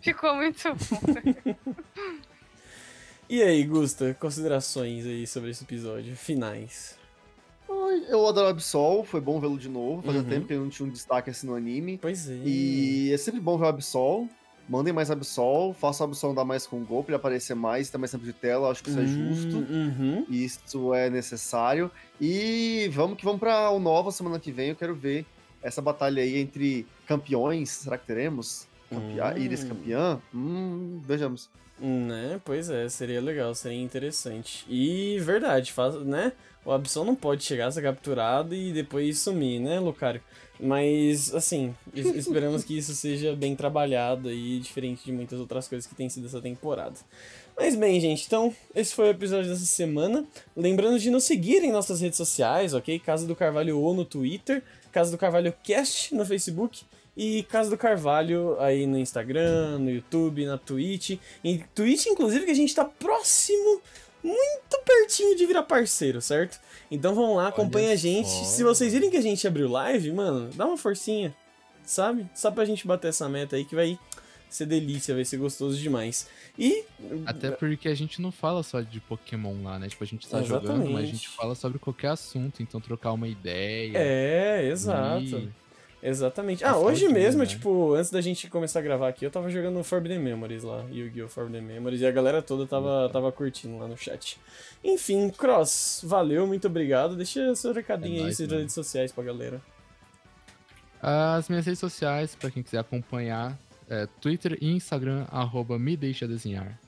Ficou 0.02 0.34
muito 0.36 0.62
bom. 0.74 1.54
E 3.28 3.42
aí, 3.42 3.64
Gusta, 3.64 4.14
considerações 4.20 5.06
aí 5.06 5.26
sobre 5.26 5.48
esse 5.50 5.64
episódio, 5.64 6.14
finais. 6.14 6.98
Ai, 7.70 8.04
Eu 8.08 8.26
adoro 8.28 8.48
Absol, 8.48 9.04
foi 9.04 9.22
bom 9.22 9.40
vê-lo 9.40 9.56
de 9.58 9.70
novo. 9.70 10.02
Fazia 10.02 10.20
Uhum. 10.20 10.28
tempo 10.28 10.46
que 10.46 10.52
ele 10.52 10.60
não 10.60 10.68
tinha 10.68 10.86
um 10.86 10.92
destaque 10.92 11.30
assim 11.30 11.46
no 11.46 11.54
anime. 11.54 11.96
Pois 11.96 12.28
é. 12.28 12.34
E 12.44 13.10
é 13.10 13.16
sempre 13.16 13.40
bom 13.40 13.56
ver 13.56 13.64
o 13.64 13.68
Absol. 13.68 14.28
Mandem 14.72 14.90
mais 14.90 15.10
Absol, 15.10 15.74
faça 15.74 16.02
o 16.02 16.06
Absol 16.06 16.32
andar 16.32 16.46
mais 16.46 16.66
com 16.66 16.80
o 16.80 16.84
gol 16.84 17.04
pra 17.04 17.12
ele 17.12 17.16
aparecer 17.16 17.54
mais, 17.54 17.90
ter 17.90 17.98
mais 17.98 18.10
tempo 18.10 18.24
de 18.24 18.32
tela, 18.32 18.70
acho 18.70 18.82
que 18.82 18.88
isso 18.88 19.00
é 19.00 19.04
justo. 19.04 19.58
Uhum. 19.58 20.24
Isso 20.30 20.94
é 20.94 21.10
necessário. 21.10 21.90
E 22.18 22.88
vamos 22.90 23.18
que 23.18 23.24
vamos 23.26 23.38
pra 23.38 23.68
o 23.70 23.78
Nova 23.78 24.10
semana 24.10 24.40
que 24.40 24.50
vem. 24.50 24.70
Eu 24.70 24.74
quero 24.74 24.94
ver 24.94 25.26
essa 25.62 25.82
batalha 25.82 26.22
aí 26.22 26.38
entre 26.38 26.86
campeões. 27.06 27.68
Será 27.68 27.98
que 27.98 28.06
teremos? 28.06 28.66
Campeã, 28.92 29.32
Hum. 29.34 29.38
Iris 29.38 29.64
campeã? 29.64 30.20
Hum, 30.34 31.00
vejamos. 31.06 31.48
Né, 31.80 32.40
pois 32.44 32.70
é, 32.70 32.88
seria 32.88 33.20
legal, 33.20 33.54
seria 33.56 33.80
interessante. 33.82 34.64
E 34.68 35.18
verdade, 35.20 35.72
faz, 35.72 35.94
né? 35.96 36.32
O 36.64 36.70
Absol 36.70 37.04
não 37.04 37.16
pode 37.16 37.42
chegar 37.42 37.66
a 37.66 37.70
ser 37.72 37.82
capturado 37.82 38.54
e 38.54 38.72
depois 38.72 39.18
sumir, 39.18 39.58
né, 39.60 39.80
Lucario? 39.80 40.20
Mas, 40.60 41.34
assim, 41.34 41.74
es- 41.92 42.06
esperamos 42.14 42.62
que 42.62 42.78
isso 42.78 42.94
seja 42.94 43.34
bem 43.34 43.56
trabalhado 43.56 44.28
aí, 44.28 44.60
diferente 44.60 45.04
de 45.04 45.10
muitas 45.10 45.40
outras 45.40 45.66
coisas 45.66 45.84
que 45.88 45.94
tem 45.96 46.08
sido 46.08 46.26
essa 46.26 46.40
temporada. 46.40 46.94
Mas 47.56 47.74
bem, 47.74 48.00
gente, 48.00 48.24
então, 48.26 48.54
esse 48.76 48.94
foi 48.94 49.06
o 49.08 49.10
episódio 49.10 49.50
dessa 49.50 49.64
semana. 49.66 50.24
Lembrando 50.56 51.00
de 51.00 51.10
nos 51.10 51.24
seguir 51.24 51.64
em 51.64 51.72
nossas 51.72 52.00
redes 52.00 52.16
sociais, 52.16 52.74
ok? 52.74 52.96
Casa 53.00 53.26
do 53.26 53.34
Carvalho 53.34 53.76
O 53.80 53.92
no 53.92 54.04
Twitter, 54.04 54.62
Casa 54.92 55.10
do 55.10 55.18
Carvalho 55.18 55.52
Cast 55.64 56.14
no 56.14 56.24
Facebook 56.24 56.84
e 57.16 57.42
Casa 57.44 57.70
do 57.70 57.76
Carvalho 57.76 58.56
aí 58.58 58.86
no 58.86 58.98
Instagram, 58.98 59.78
no 59.78 59.90
YouTube, 59.90 60.46
na 60.46 60.56
Twitch. 60.56 61.18
Em 61.44 61.62
Twitch, 61.74 62.06
inclusive, 62.06 62.44
que 62.44 62.50
a 62.50 62.54
gente 62.54 62.74
tá 62.74 62.84
próximo, 62.84 63.82
muito 64.22 64.82
pertinho 64.84 65.36
de 65.36 65.44
virar 65.46 65.62
parceiro, 65.64 66.20
certo? 66.20 66.58
Então 66.90 67.14
vão 67.14 67.34
lá, 67.34 67.48
acompanha 67.48 67.92
a 67.92 67.96
gente. 67.96 68.28
só. 68.28 68.44
Se 68.44 68.64
vocês 68.64 68.92
virem 68.92 69.10
que 69.10 69.16
a 69.16 69.22
gente 69.22 69.46
abriu 69.46 69.68
live, 69.68 70.12
mano, 70.12 70.50
dá 70.54 70.66
uma 70.66 70.76
forcinha, 70.76 71.34
sabe? 71.84 72.26
Só 72.34 72.50
pra 72.50 72.64
gente 72.64 72.86
bater 72.86 73.08
essa 73.08 73.28
meta 73.28 73.56
aí 73.56 73.64
que 73.64 73.74
vai 73.74 73.98
ser 74.48 74.66
delícia, 74.66 75.14
vai 75.14 75.24
ser 75.24 75.38
gostoso 75.38 75.78
demais. 75.78 76.28
E. 76.58 76.84
Até 77.26 77.50
porque 77.50 77.88
a 77.88 77.94
gente 77.94 78.20
não 78.20 78.30
fala 78.30 78.62
só 78.62 78.80
de 78.80 79.00
Pokémon 79.00 79.62
lá, 79.62 79.78
né? 79.78 79.88
Tipo, 79.88 80.04
a 80.04 80.06
gente 80.06 80.28
tá 80.28 80.42
jogando, 80.42 80.90
mas 80.90 81.04
a 81.04 81.06
gente 81.06 81.14
Exatamente. 81.14 81.28
fala 81.28 81.54
sobre 81.54 81.78
qualquer 81.78 82.08
assunto, 82.08 82.62
então 82.62 82.80
trocar 82.80 83.12
uma 83.12 83.28
ideia. 83.28 83.96
É, 83.96 84.68
exato. 84.68 85.24
E 85.24 85.61
Exatamente. 86.02 86.64
É 86.64 86.66
Ah, 86.66 86.76
hoje 86.76 87.02
saudinha, 87.02 87.20
mesmo, 87.20 87.42
né? 87.42 87.46
tipo, 87.46 87.94
antes 87.94 88.10
da 88.10 88.20
gente 88.20 88.50
começar 88.50 88.80
a 88.80 88.82
gravar 88.82 89.08
aqui, 89.08 89.24
eu 89.24 89.30
tava 89.30 89.48
jogando 89.48 89.82
Forbidden 89.84 90.18
Memories 90.18 90.64
lá, 90.64 90.84
Yu-Gi-Oh! 90.90 91.28
Forbidden 91.28 91.62
Memories, 91.62 92.00
e 92.00 92.06
a 92.06 92.10
galera 92.10 92.42
toda 92.42 92.66
tava, 92.66 93.08
tava 93.12 93.30
curtindo 93.30 93.78
lá 93.78 93.86
no 93.86 93.96
chat. 93.96 94.36
Enfim, 94.82 95.30
Cross, 95.30 96.00
valeu, 96.04 96.44
muito 96.46 96.66
obrigado. 96.66 97.14
Deixa 97.14 97.54
seu 97.54 97.72
recadinho 97.72 98.14
É 98.14 98.18
aí, 98.18 98.22
nóis, 98.24 98.36
suas 98.36 98.48
mano. 98.48 98.60
redes 98.60 98.74
sociais 98.74 99.12
pra 99.12 99.22
galera. 99.22 99.62
As 101.00 101.48
minhas 101.48 101.66
redes 101.66 101.78
sociais, 101.80 102.34
pra 102.34 102.50
quem 102.50 102.62
quiser 102.62 102.78
acompanhar, 102.78 103.56
é 103.88 104.06
Twitter 104.20 104.56
e 104.60 104.72
Instagram, 104.72 105.26
arroba 105.30 105.78
me 105.78 105.96
deixa 105.96 106.26
desenhar. 106.26 106.78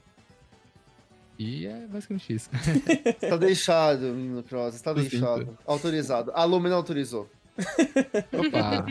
E 1.39 1.67
é 1.67 1.87
basicamente 1.89 2.33
isso. 2.33 2.49
Tá 3.29 3.37
deixado, 3.37 4.01
menino 4.03 4.43
Cross, 4.43 4.81
tá 4.81 4.93
deixado. 4.93 5.57
Autorizado. 5.67 6.31
A 6.35 6.45
Lumina 6.45 6.75
autorizou. 6.77 7.29
Opa! 8.33 8.87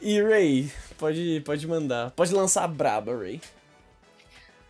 E 0.00 0.20
Ray, 0.22 0.70
pode, 0.98 1.40
pode 1.44 1.66
mandar. 1.66 2.10
Pode 2.12 2.32
lançar 2.34 2.64
a 2.64 2.68
braba, 2.68 3.16
Ray. 3.16 3.40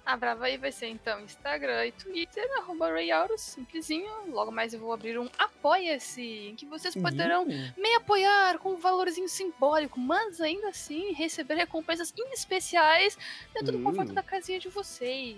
A 0.04 0.16
Brava 0.16 0.44
aí 0.46 0.56
vai 0.56 0.70
ser 0.70 0.86
então 0.86 1.20
Instagram 1.22 1.84
e 1.86 1.90
Twitter, 1.90 2.48
arroba 2.58 2.88
RayAuros, 2.88 3.40
simplesinho. 3.40 4.08
Logo 4.28 4.52
mais 4.52 4.72
eu 4.72 4.78
vou 4.78 4.92
abrir 4.92 5.18
um 5.18 5.28
Apoia-se, 5.36 6.22
em 6.22 6.54
que 6.54 6.64
vocês 6.64 6.94
poderão 6.94 7.44
Ih, 7.50 7.72
me 7.76 7.92
apoiar 7.96 8.56
com 8.58 8.74
um 8.74 8.76
valorzinho 8.76 9.28
simbólico, 9.28 9.98
mas 9.98 10.40
ainda 10.40 10.68
assim 10.68 11.12
receber 11.12 11.54
recompensas 11.56 12.14
especiais 12.32 13.18
dentro 13.52 13.72
do 13.72 13.82
conforto 13.82 14.12
Hum. 14.12 14.14
da 14.14 14.22
casinha 14.22 14.60
de 14.60 14.68
vocês. 14.68 15.36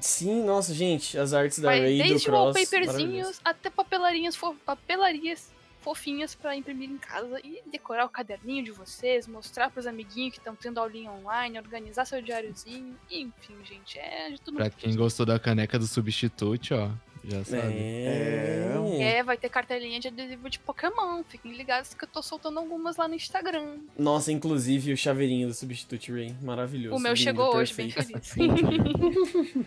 Sim, 0.00 0.42
nossa, 0.42 0.74
gente, 0.74 1.16
as 1.16 1.32
artes 1.32 1.60
da 1.60 1.68
Vai 1.68 1.80
Ray 1.82 1.98
do 2.02 2.08
desde 2.08 2.26
Cross. 2.26 2.36
wallpaperzinhos 2.56 2.96
maravilhoso. 2.98 3.40
até 3.44 3.70
papelarinhas, 3.70 4.34
fo 4.34 4.56
papelarias 4.66 5.52
fofinhas 5.84 6.34
pra 6.34 6.56
imprimir 6.56 6.90
em 6.90 6.96
casa 6.96 7.38
e 7.44 7.62
decorar 7.70 8.06
o 8.06 8.08
caderninho 8.08 8.64
de 8.64 8.72
vocês, 8.72 9.28
mostrar 9.28 9.70
pros 9.70 9.86
amiguinhos 9.86 10.32
que 10.32 10.38
estão 10.38 10.56
tendo 10.56 10.80
aulinha 10.80 11.10
online, 11.10 11.58
organizar 11.58 12.06
seu 12.06 12.22
diáriozinho, 12.22 12.96
enfim, 13.10 13.56
gente, 13.62 13.98
é 13.98 14.30
de 14.30 14.40
tudo 14.40 14.56
pra 14.56 14.70
quem 14.70 14.96
gostou 14.96 15.26
da 15.26 15.38
caneca 15.38 15.78
do 15.78 15.86
substitute, 15.86 16.72
ó, 16.72 16.90
já 17.22 17.44
sabe. 17.44 17.74
É. 17.76 18.54
É, 19.00 19.22
vai 19.22 19.36
ter 19.36 19.50
cartelinha 19.50 20.00
de 20.00 20.08
adesivo 20.08 20.48
de 20.48 20.58
Pokémon. 20.58 21.22
Fiquem 21.28 21.52
ligados 21.52 21.94
que 21.94 22.04
eu 22.04 22.08
tô 22.08 22.22
soltando 22.22 22.58
algumas 22.58 22.96
lá 22.96 23.08
no 23.08 23.14
Instagram. 23.14 23.78
Nossa, 23.98 24.32
inclusive 24.32 24.92
o 24.92 24.96
chaveirinho 24.96 25.48
do 25.48 25.54
Substitute 25.54 26.12
Ray, 26.12 26.34
maravilhoso. 26.42 26.96
o 26.96 26.98
meu 26.98 27.12
lindo, 27.12 27.22
chegou 27.22 27.54
hoje, 27.54 27.74
bem 27.74 27.90
perfeito. 27.90 28.26
feliz. 28.26 29.66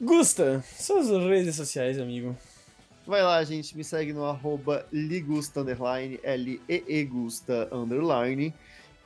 Gusta, 0.00 0.62
suas 0.76 1.08
redes 1.08 1.56
sociais, 1.56 1.98
amigo. 1.98 2.36
Vai 3.06 3.22
lá, 3.22 3.42
gente, 3.44 3.76
me 3.76 3.84
segue 3.84 4.12
no 4.12 4.24
arroba 4.24 4.86
ligusta, 4.92 5.60
underline, 5.60 6.18
L-E-E 6.22 7.04
Gusta, 7.04 7.68
underline. 7.70 8.52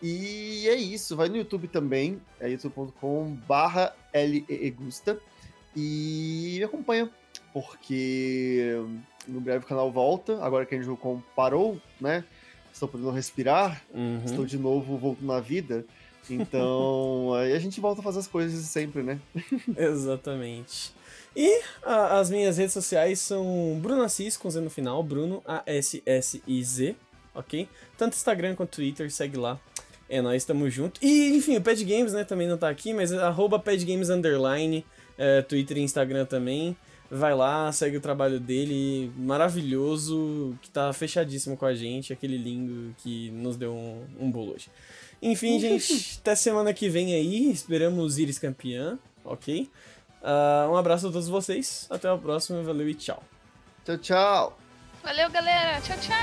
E 0.00 0.68
é 0.68 0.76
isso, 0.76 1.16
vai 1.16 1.28
no 1.28 1.36
YouTube 1.36 1.66
também, 1.66 2.20
é 2.38 2.48
youtube.com 2.48 3.36
barra 3.48 3.92
Gusta. 4.76 5.18
E 5.76 6.56
me 6.58 6.64
acompanha, 6.64 7.10
porque 7.52 8.80
no 9.26 9.40
breve 9.40 9.64
o 9.64 9.68
canal 9.68 9.90
volta, 9.90 10.42
agora 10.44 10.64
que 10.64 10.74
a 10.74 10.78
Njoukon 10.78 11.20
parou, 11.34 11.80
né? 12.00 12.24
Estou 12.72 12.88
podendo 12.88 13.10
respirar, 13.10 13.82
Uhum. 13.92 14.22
estou 14.24 14.44
de 14.46 14.56
novo 14.58 14.96
voltando 14.96 15.32
à 15.32 15.40
vida. 15.40 15.84
Então, 16.30 17.32
aí 17.38 17.52
a 17.52 17.58
gente 17.58 17.80
volta 17.80 18.00
a 18.00 18.04
fazer 18.04 18.20
as 18.20 18.28
coisas 18.28 18.64
sempre, 18.66 19.02
né? 19.02 19.18
Exatamente. 19.76 20.92
E 21.36 21.60
a- 21.82 22.18
as 22.18 22.30
minhas 22.30 22.58
redes 22.58 22.72
sociais 22.72 23.20
são 23.20 23.78
Bruno 23.80 24.02
Assis, 24.02 24.36
com 24.36 24.50
Z 24.50 24.60
no 24.60 24.70
final, 24.70 25.02
Bruno, 25.02 25.42
A-S-S-I-Z, 25.46 26.96
ok? 27.34 27.68
Tanto 27.96 28.14
Instagram 28.14 28.54
quanto 28.54 28.70
Twitter, 28.76 29.10
segue 29.10 29.36
lá. 29.36 29.58
É, 30.08 30.22
nós 30.22 30.36
estamos 30.36 30.72
juntos. 30.72 31.00
E, 31.02 31.36
enfim, 31.36 31.56
o 31.56 31.60
Pad 31.60 31.84
Games, 31.84 32.12
né, 32.12 32.24
também 32.24 32.48
não 32.48 32.56
tá 32.56 32.68
aqui, 32.68 32.94
mas 32.94 33.12
arroba 33.12 33.58
Pad 33.58 33.84
Games 33.84 34.08
Underline, 34.08 34.84
é, 35.18 35.42
Twitter 35.42 35.76
e 35.76 35.82
Instagram 35.82 36.24
também. 36.24 36.76
Vai 37.10 37.34
lá, 37.34 37.70
segue 37.72 37.96
o 37.96 38.00
trabalho 38.00 38.38
dele, 38.40 39.10
maravilhoso, 39.16 40.54
que 40.60 40.68
tá 40.70 40.92
fechadíssimo 40.92 41.56
com 41.56 41.64
a 41.66 41.74
gente, 41.74 42.12
aquele 42.12 42.36
lindo 42.36 42.94
que 42.98 43.30
nos 43.30 43.56
deu 43.56 43.72
um, 43.74 44.02
um 44.20 44.30
bolo 44.30 44.52
hoje. 44.54 44.68
Enfim, 45.20 45.58
gente, 45.58 46.18
até 46.20 46.34
semana 46.34 46.72
que 46.74 46.88
vem 46.88 47.14
aí, 47.14 47.50
esperamos 47.50 48.18
Iris 48.18 48.38
campeã, 48.38 48.98
ok? 49.24 49.68
Uh, 50.22 50.70
um 50.70 50.76
abraço 50.76 51.08
a 51.08 51.12
todos 51.12 51.28
vocês. 51.28 51.86
Até 51.90 52.10
o 52.12 52.18
próximo. 52.18 52.62
Valeu 52.62 52.88
e 52.88 52.94
tchau. 52.94 53.22
Tchau, 53.84 53.98
tchau. 53.98 54.58
Valeu, 55.02 55.30
galera. 55.30 55.80
Tchau, 55.80 55.96
tchau. 55.98 56.18